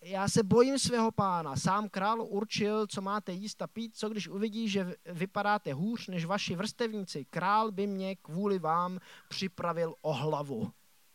já 0.02 0.28
se 0.28 0.42
bojím 0.42 0.78
svého 0.78 1.12
pána. 1.12 1.56
Sám 1.56 1.88
král 1.88 2.22
určil, 2.22 2.86
co 2.86 3.02
máte 3.02 3.32
jíst 3.32 3.62
a 3.62 3.66
pít, 3.66 3.96
co 3.96 4.08
když 4.08 4.28
uvidí, 4.28 4.68
že 4.68 4.94
vypadáte 5.06 5.72
hůř 5.72 6.08
než 6.08 6.24
vaši 6.24 6.56
vrstevníci. 6.56 7.24
Král 7.24 7.72
by 7.72 7.86
mě 7.86 8.16
kvůli 8.16 8.58
vám 8.58 8.98
připravil 9.28 9.94
o 10.02 10.12
hlavu, 10.12 10.72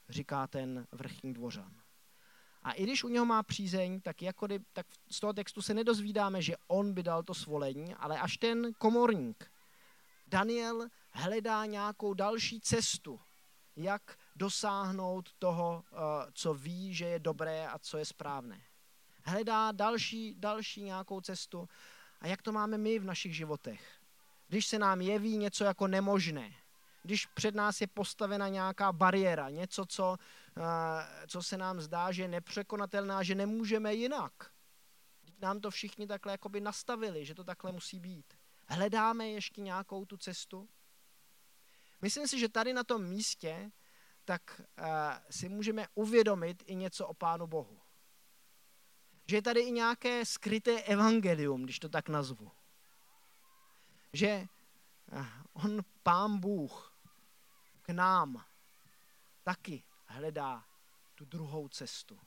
říká 0.10 0.48
ten 0.48 0.88
vrchní 0.92 1.34
dvořan. 1.34 1.72
A 2.64 2.72
i 2.72 2.84
když 2.84 3.04
u 3.04 3.10
něho 3.10 3.26
má 3.26 3.44
přízeň, 3.44 4.02
tak, 4.02 4.22
jako 4.22 4.46
kdy, 4.46 4.60
tak 4.74 4.86
z 5.12 5.20
toho 5.20 5.34
textu 5.34 5.62
se 5.62 5.74
nedozvídáme, 5.74 6.42
že 6.42 6.56
on 6.68 6.94
by 6.94 7.04
dal 7.04 7.24
to 7.24 7.34
svolení, 7.34 7.96
ale 7.96 8.20
až 8.20 8.38
ten 8.38 8.74
komorník, 8.78 9.52
Daniel 10.28 10.88
hledá 11.12 11.66
nějakou 11.66 12.14
další 12.14 12.62
cestu, 12.62 13.20
jak 13.76 14.18
dosáhnout 14.36 15.34
toho, 15.40 15.84
eh, 15.86 15.96
co 16.34 16.54
ví, 16.54 16.94
že 16.94 17.06
je 17.06 17.20
dobré 17.20 17.68
a 17.68 17.80
co 17.80 17.98
je 17.98 18.06
správné. 18.06 18.62
Hledá 19.24 19.72
další, 19.72 20.36
další 20.38 20.84
nějakou 20.84 21.22
cestu. 21.22 21.70
A 22.22 22.28
jak 22.28 22.42
to 22.42 22.52
máme 22.52 22.78
my 22.78 23.00
v 23.00 23.06
našich 23.06 23.36
životech? 23.36 24.00
Když 24.48 24.66
se 24.66 24.80
nám 24.80 25.02
jeví 25.02 25.38
něco 25.38 25.64
jako 25.64 25.88
nemožné, 25.88 26.54
když 27.04 27.26
před 27.26 27.56
nás 27.56 27.82
je 27.82 27.88
postavena 27.88 28.48
nějaká 28.48 28.92
bariéra, 28.92 29.50
něco, 29.50 29.86
co, 29.86 30.18
eh, 30.58 31.28
co 31.28 31.44
se 31.44 31.58
nám 31.58 31.82
zdá, 31.82 32.12
že 32.12 32.22
je 32.22 32.28
nepřekonatelná, 32.28 33.24
že 33.24 33.36
nemůžeme 33.36 33.94
jinak. 33.94 34.34
Nám 35.42 35.60
to 35.60 35.72
všichni 35.72 36.08
takhle 36.08 36.32
jakoby 36.32 36.62
nastavili, 36.62 37.26
že 37.26 37.36
to 37.36 37.44
takhle 37.44 37.72
musí 37.72 38.00
být. 38.00 38.34
Hledáme 38.68 39.28
ještě 39.28 39.62
nějakou 39.62 40.06
tu 40.06 40.18
cestu? 40.18 40.70
Myslím 42.02 42.28
si, 42.28 42.40
že 42.40 42.50
tady 42.50 42.74
na 42.74 42.84
tom 42.84 43.04
místě 43.04 43.72
tak 44.26 44.62
uh, 44.80 44.86
si 45.30 45.50
můžeme 45.50 45.88
uvědomit 45.96 46.64
i 46.66 46.76
něco 46.76 47.08
o 47.08 47.14
Pánu 47.14 47.48
Bohu. 47.48 47.82
Že 49.28 49.36
je 49.36 49.42
tady 49.42 49.62
i 49.62 49.72
nějaké 49.72 50.26
skryté 50.26 50.82
evangelium, 50.82 51.64
když 51.64 51.80
to 51.80 51.90
tak 51.90 52.10
nazvu. 52.10 52.52
Že 54.14 54.48
uh, 55.12 55.26
on, 55.54 55.80
Pán 56.04 56.40
Bůh, 56.40 56.98
k 57.82 57.90
nám 57.90 58.46
taky 59.44 59.84
hledá 60.06 60.66
tu 61.16 61.26
druhou 61.26 61.68
cestu. 61.68 62.20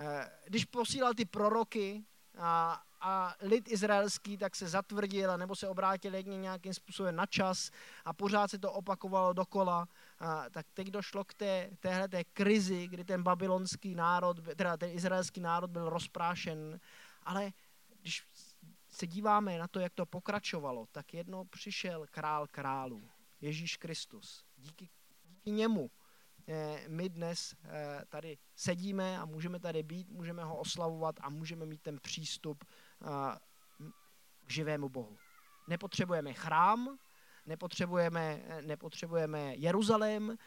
Eh, 0.00 0.30
když 0.46 0.64
posílal 0.64 1.14
ty 1.14 1.24
proroky 1.24 2.04
a, 2.38 2.82
a 3.00 3.34
lid 3.40 3.68
izraelský, 3.68 4.38
tak 4.38 4.56
se 4.56 4.68
zatvrdil, 4.68 5.38
nebo 5.38 5.56
se 5.56 5.68
obrátil 5.68 6.14
jedně 6.14 6.38
nějakým 6.38 6.74
způsobem 6.74 7.16
na 7.16 7.26
čas 7.26 7.70
a 8.04 8.12
pořád 8.12 8.50
se 8.50 8.58
to 8.58 8.72
opakovalo 8.72 9.32
dokola, 9.32 9.88
a, 10.18 10.50
tak 10.50 10.66
teď 10.74 10.88
došlo 10.88 11.24
k 11.24 11.34
té, 11.34 11.70
téhle 11.80 12.08
té 12.08 12.24
krizi, 12.24 12.88
kdy 12.88 13.04
ten 13.04 13.22
babylonský 13.22 13.94
národ, 13.94 14.36
teda 14.56 14.76
ten 14.76 14.90
izraelský 14.90 15.40
národ 15.40 15.70
byl 15.70 15.88
rozprášen, 15.88 16.80
ale 17.22 17.52
když 18.00 18.24
se 18.88 19.06
díváme 19.06 19.58
na 19.58 19.68
to, 19.68 19.80
jak 19.80 19.94
to 19.94 20.06
pokračovalo, 20.06 20.86
tak 20.92 21.14
jednou 21.14 21.44
přišel 21.44 22.06
král 22.10 22.46
králů, 22.46 23.10
Ježíš 23.40 23.76
Kristus. 23.76 24.44
Díky, 24.56 24.88
díky 25.24 25.50
němu 25.50 25.90
my 26.88 27.08
dnes 27.08 27.54
eh, 27.64 28.04
tady 28.08 28.38
sedíme 28.56 29.18
a 29.18 29.24
můžeme 29.24 29.60
tady 29.60 29.82
být, 29.82 30.10
můžeme 30.10 30.44
ho 30.44 30.56
oslavovat 30.56 31.14
a 31.20 31.30
můžeme 31.30 31.66
mít 31.66 31.82
ten 31.82 31.98
přístup 32.00 32.64
eh, 32.64 33.06
k 34.46 34.52
živému 34.52 34.88
Bohu. 34.88 35.18
Nepotřebujeme 35.68 36.32
chrám, 36.32 36.98
nepotřebujeme, 37.46 38.42
nepotřebujeme 38.60 39.54
Jeruzalém, 39.54 40.38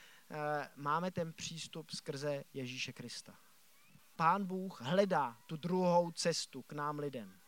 máme 0.76 1.12
ten 1.12 1.34
přístup 1.34 1.92
skrze 1.92 2.44
Ježíše 2.54 2.94
Krista. 2.94 3.36
Pán 4.16 4.46
Bůh 4.46 4.82
hledá 4.82 5.38
tu 5.46 5.58
druhou 5.58 6.12
cestu 6.12 6.62
k 6.62 6.74
nám 6.74 7.00
lidem. 7.00 7.42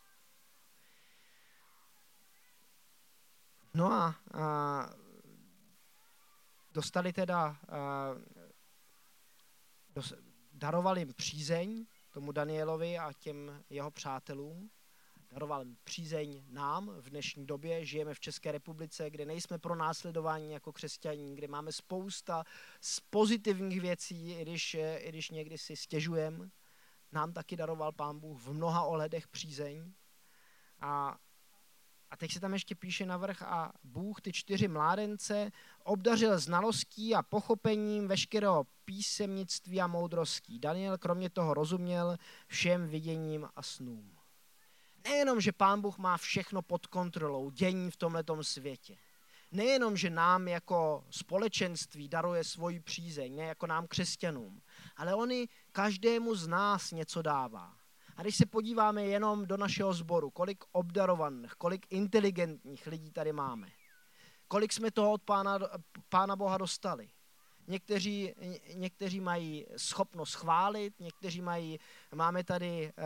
No 3.74 3.92
a, 3.92 4.14
a 4.34 4.90
dostali 6.72 7.12
teda 7.12 7.56
daroval 10.52 10.98
jim 10.98 11.14
přízeň 11.14 11.86
tomu 12.10 12.32
Danielovi 12.32 12.98
a 12.98 13.12
těm 13.12 13.64
jeho 13.70 13.90
přátelům. 13.90 14.70
Daroval 15.30 15.62
jim 15.62 15.76
přízeň 15.84 16.44
nám 16.48 16.88
v 16.88 17.10
dnešní 17.10 17.46
době. 17.46 17.84
Žijeme 17.84 18.14
v 18.14 18.20
České 18.20 18.52
republice, 18.52 19.10
kde 19.10 19.26
nejsme 19.26 19.58
pro 19.58 19.74
následování 19.74 20.52
jako 20.52 20.72
křesťaní, 20.72 21.36
kde 21.36 21.48
máme 21.48 21.72
spousta 21.72 22.44
z 22.80 23.00
pozitivních 23.00 23.80
věcí, 23.80 24.30
i 24.30 24.42
když, 24.42 24.74
i 24.74 25.08
když 25.08 25.30
někdy 25.30 25.58
si 25.58 25.76
stěžujeme. 25.76 26.50
Nám 27.12 27.32
taky 27.32 27.56
daroval 27.56 27.92
Pán 27.92 28.18
Bůh 28.18 28.40
v 28.40 28.52
mnoha 28.52 28.82
ohledech 28.82 29.28
přízeň. 29.28 29.92
A 30.80 31.18
a 32.14 32.16
teď 32.16 32.32
se 32.32 32.40
tam 32.40 32.52
ještě 32.52 32.74
píše 32.74 33.06
navrh 33.06 33.42
a 33.42 33.72
Bůh 33.84 34.20
ty 34.20 34.32
čtyři 34.32 34.68
mládence 34.68 35.50
obdařil 35.84 36.38
znalostí 36.38 37.14
a 37.14 37.22
pochopením 37.22 38.08
veškerého 38.08 38.66
písemnictví 38.84 39.80
a 39.80 39.86
moudrostí. 39.86 40.58
Daniel 40.58 40.98
kromě 40.98 41.30
toho 41.30 41.54
rozuměl 41.54 42.16
všem 42.46 42.88
viděním 42.88 43.48
a 43.56 43.62
snům. 43.62 44.16
Nejenom, 45.04 45.40
že 45.40 45.52
pán 45.52 45.80
Bůh 45.80 45.98
má 45.98 46.16
všechno 46.16 46.62
pod 46.62 46.86
kontrolou, 46.86 47.50
dění 47.50 47.90
v 47.90 47.96
tomhletom 47.96 48.44
světě. 48.44 48.96
Nejenom, 49.52 49.96
že 49.96 50.10
nám 50.10 50.48
jako 50.48 51.04
společenství 51.10 52.08
daruje 52.08 52.44
svoji 52.44 52.80
přízeň, 52.80 53.36
ne 53.36 53.44
jako 53.44 53.66
nám 53.66 53.86
křesťanům, 53.86 54.62
ale 54.96 55.14
on 55.14 55.30
i 55.30 55.48
každému 55.72 56.34
z 56.34 56.46
nás 56.46 56.90
něco 56.90 57.22
dává. 57.22 57.83
A 58.16 58.22
když 58.22 58.36
se 58.36 58.46
podíváme 58.46 59.04
jenom 59.04 59.46
do 59.46 59.56
našeho 59.56 59.92
sboru, 59.94 60.30
kolik 60.30 60.64
obdarovaných, 60.72 61.54
kolik 61.54 61.86
inteligentních 61.90 62.86
lidí 62.86 63.10
tady 63.10 63.32
máme, 63.32 63.68
kolik 64.48 64.72
jsme 64.72 64.90
toho 64.90 65.12
od 65.12 65.22
Pána, 65.22 65.58
Pána 66.08 66.36
Boha 66.36 66.58
dostali. 66.58 67.08
Někteří, 67.66 68.34
někteří 68.74 69.20
mají 69.20 69.66
schopnost 69.76 70.34
chválit, 70.34 71.00
někteří 71.00 71.40
mají, 71.40 71.78
máme 72.14 72.44
tady 72.44 72.92
uh, 72.98 73.04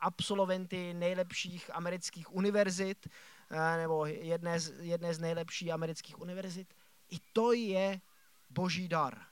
absolventy 0.00 0.94
nejlepších 0.94 1.70
amerických 1.74 2.34
univerzit, 2.34 3.06
uh, 3.06 3.76
nebo 3.76 4.06
jedné 4.06 4.60
z, 4.60 4.72
jedné 4.80 5.14
z 5.14 5.18
nejlepších 5.18 5.70
amerických 5.70 6.20
univerzit. 6.20 6.74
I 7.10 7.16
to 7.32 7.52
je 7.52 8.00
boží 8.50 8.88
dar. 8.88 9.22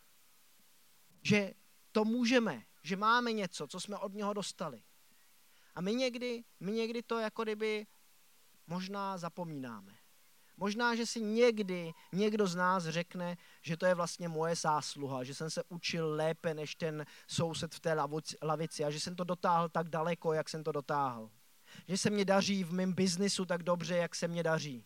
Že 1.22 1.54
to 1.92 2.04
můžeme, 2.04 2.62
že 2.82 2.96
máme 2.96 3.32
něco, 3.32 3.66
co 3.66 3.80
jsme 3.80 3.96
od 3.96 4.14
něho 4.14 4.32
dostali. 4.32 4.82
A 5.74 5.80
my 5.80 5.94
někdy, 5.94 6.44
my 6.60 6.72
někdy 6.72 7.02
to 7.02 7.18
jako 7.18 7.42
kdyby 7.42 7.86
možná 8.66 9.18
zapomínáme. 9.18 9.92
Možná, 10.56 10.94
že 10.94 11.06
si 11.06 11.20
někdy 11.20 11.92
někdo 12.12 12.46
z 12.46 12.54
nás 12.54 12.84
řekne, 12.84 13.36
že 13.62 13.76
to 13.76 13.86
je 13.86 13.94
vlastně 13.94 14.28
moje 14.28 14.56
zásluha, 14.56 15.24
že 15.24 15.34
jsem 15.34 15.50
se 15.50 15.62
učil 15.68 16.14
lépe 16.14 16.54
než 16.54 16.74
ten 16.74 17.06
soused 17.26 17.74
v 17.74 17.80
té 17.80 17.96
lavici 18.42 18.84
a 18.84 18.90
že 18.90 19.00
jsem 19.00 19.16
to 19.16 19.24
dotáhl 19.24 19.68
tak 19.68 19.88
daleko, 19.88 20.32
jak 20.32 20.48
jsem 20.48 20.64
to 20.64 20.72
dotáhl. 20.72 21.30
Že 21.88 21.98
se 21.98 22.10
mě 22.10 22.24
daří 22.24 22.64
v 22.64 22.72
mém 22.72 22.92
biznisu 22.92 23.44
tak 23.44 23.62
dobře, 23.62 23.96
jak 23.96 24.14
se 24.14 24.28
mě 24.28 24.42
daří. 24.42 24.84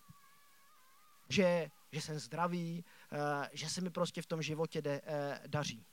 Že, 1.29 1.71
že 1.93 2.01
jsem 2.01 2.19
zdravý, 2.19 2.85
eh, 3.13 3.51
že 3.53 3.69
se 3.69 3.81
mi 3.81 3.91
prostě 3.91 4.23
v 4.23 4.27
tom 4.27 4.43
životě 4.43 4.83
de, 4.83 5.01
eh, 5.05 5.41
daří. 5.47 5.87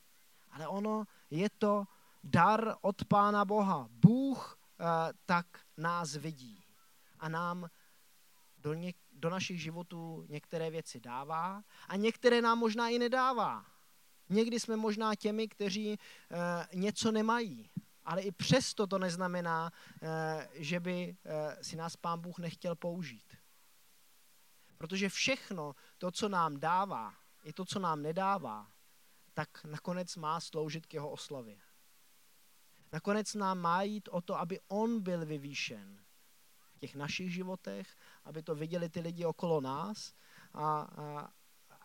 Ale 0.54 0.68
ono 0.68 1.04
je 1.30 1.50
to 1.50 1.86
dar 2.24 2.76
od 2.82 3.06
Pána 3.06 3.46
Boha. 3.46 3.88
Bůh 3.90 4.58
uh, 4.80 4.88
tak 5.26 5.46
nás 5.78 6.16
vidí 6.16 6.66
a 7.20 7.30
nám 7.30 7.70
do, 8.58 8.74
něk, 8.74 8.96
do 9.12 9.30
našich 9.30 9.62
životů 9.62 10.26
některé 10.30 10.70
věci 10.70 11.00
dává 11.00 11.64
a 11.88 11.96
některé 11.96 12.42
nám 12.42 12.60
možná 12.60 12.90
i 12.90 13.00
nedává. 13.00 13.66
Někdy 14.30 14.60
jsme 14.60 14.76
možná 14.76 15.16
těmi, 15.16 15.48
kteří 15.48 15.90
uh, 15.90 16.38
něco 16.74 17.12
nemají, 17.12 17.70
ale 18.06 18.22
i 18.22 18.32
přesto 18.32 18.88
to 18.88 18.98
neznamená, 18.98 19.72
uh, 20.02 20.10
že 20.54 20.80
by 20.80 21.18
si 21.62 21.76
nás 21.76 21.96
Pán 21.96 22.20
Bůh 22.20 22.40
nechtěl 22.40 22.76
použít. 22.76 23.38
Protože 24.78 25.10
všechno 25.10 25.76
to, 25.98 26.12
co 26.12 26.30
nám 26.30 26.60
dává, 26.60 27.14
i 27.44 27.54
to, 27.54 27.66
co 27.66 27.80
nám 27.80 28.02
nedává, 28.02 28.68
tak 29.34 29.64
nakonec 29.64 30.16
má 30.16 30.40
sloužit 30.40 30.86
k 30.86 30.94
jeho 30.94 31.10
oslavě. 31.10 31.58
Nakonec 32.92 33.34
nám 33.34 33.60
má 33.60 33.82
jít 33.82 34.10
o 34.12 34.22
to, 34.22 34.40
aby 34.40 34.60
on 34.68 35.02
byl 35.02 35.26
vyvýšen 35.26 36.04
v 36.74 36.80
těch 36.80 36.96
našich 36.96 37.34
životech, 37.34 37.96
aby 38.24 38.44
to 38.44 38.56
viděli 38.56 38.90
ty 38.90 39.00
lidi 39.00 39.26
okolo 39.26 39.62
nás 39.62 40.14
a, 40.54 40.80
a 40.82 41.34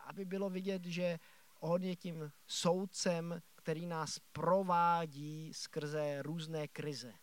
aby 0.06 0.24
bylo 0.24 0.50
vidět, 0.50 0.84
že 0.84 1.18
on 1.61 1.82
je 1.82 1.96
tím 1.96 2.32
soudcem, 2.46 3.42
který 3.54 3.87
nás 3.87 4.18
provádí 4.18 5.54
skrze 5.54 6.22
různé 6.22 6.68
krize, 6.68 7.14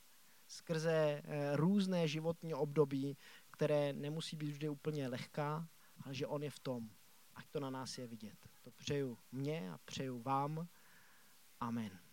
skrze 0.47 1.21
eh, 1.23 1.55
různé 1.55 2.07
životní 2.07 2.53
období, 2.53 3.17
které 3.51 3.93
nemusí 3.93 4.35
být 4.35 4.51
vždy 4.51 4.69
úplně 4.69 5.07
lehká, 5.07 5.67
ale 6.03 6.13
že 6.13 6.27
on 6.27 6.43
je 6.43 6.49
v 6.49 6.59
tom. 6.59 6.89
Ať 7.35 7.49
to 7.49 7.59
na 7.59 7.69
nás 7.69 7.97
je 7.97 8.07
vidět. 8.07 8.54
To 8.65 8.71
přeju 8.71 9.17
mně 9.32 9.71
a 9.71 9.78
přeju 9.78 10.19
vám. 10.21 10.67
Amen. 11.60 12.04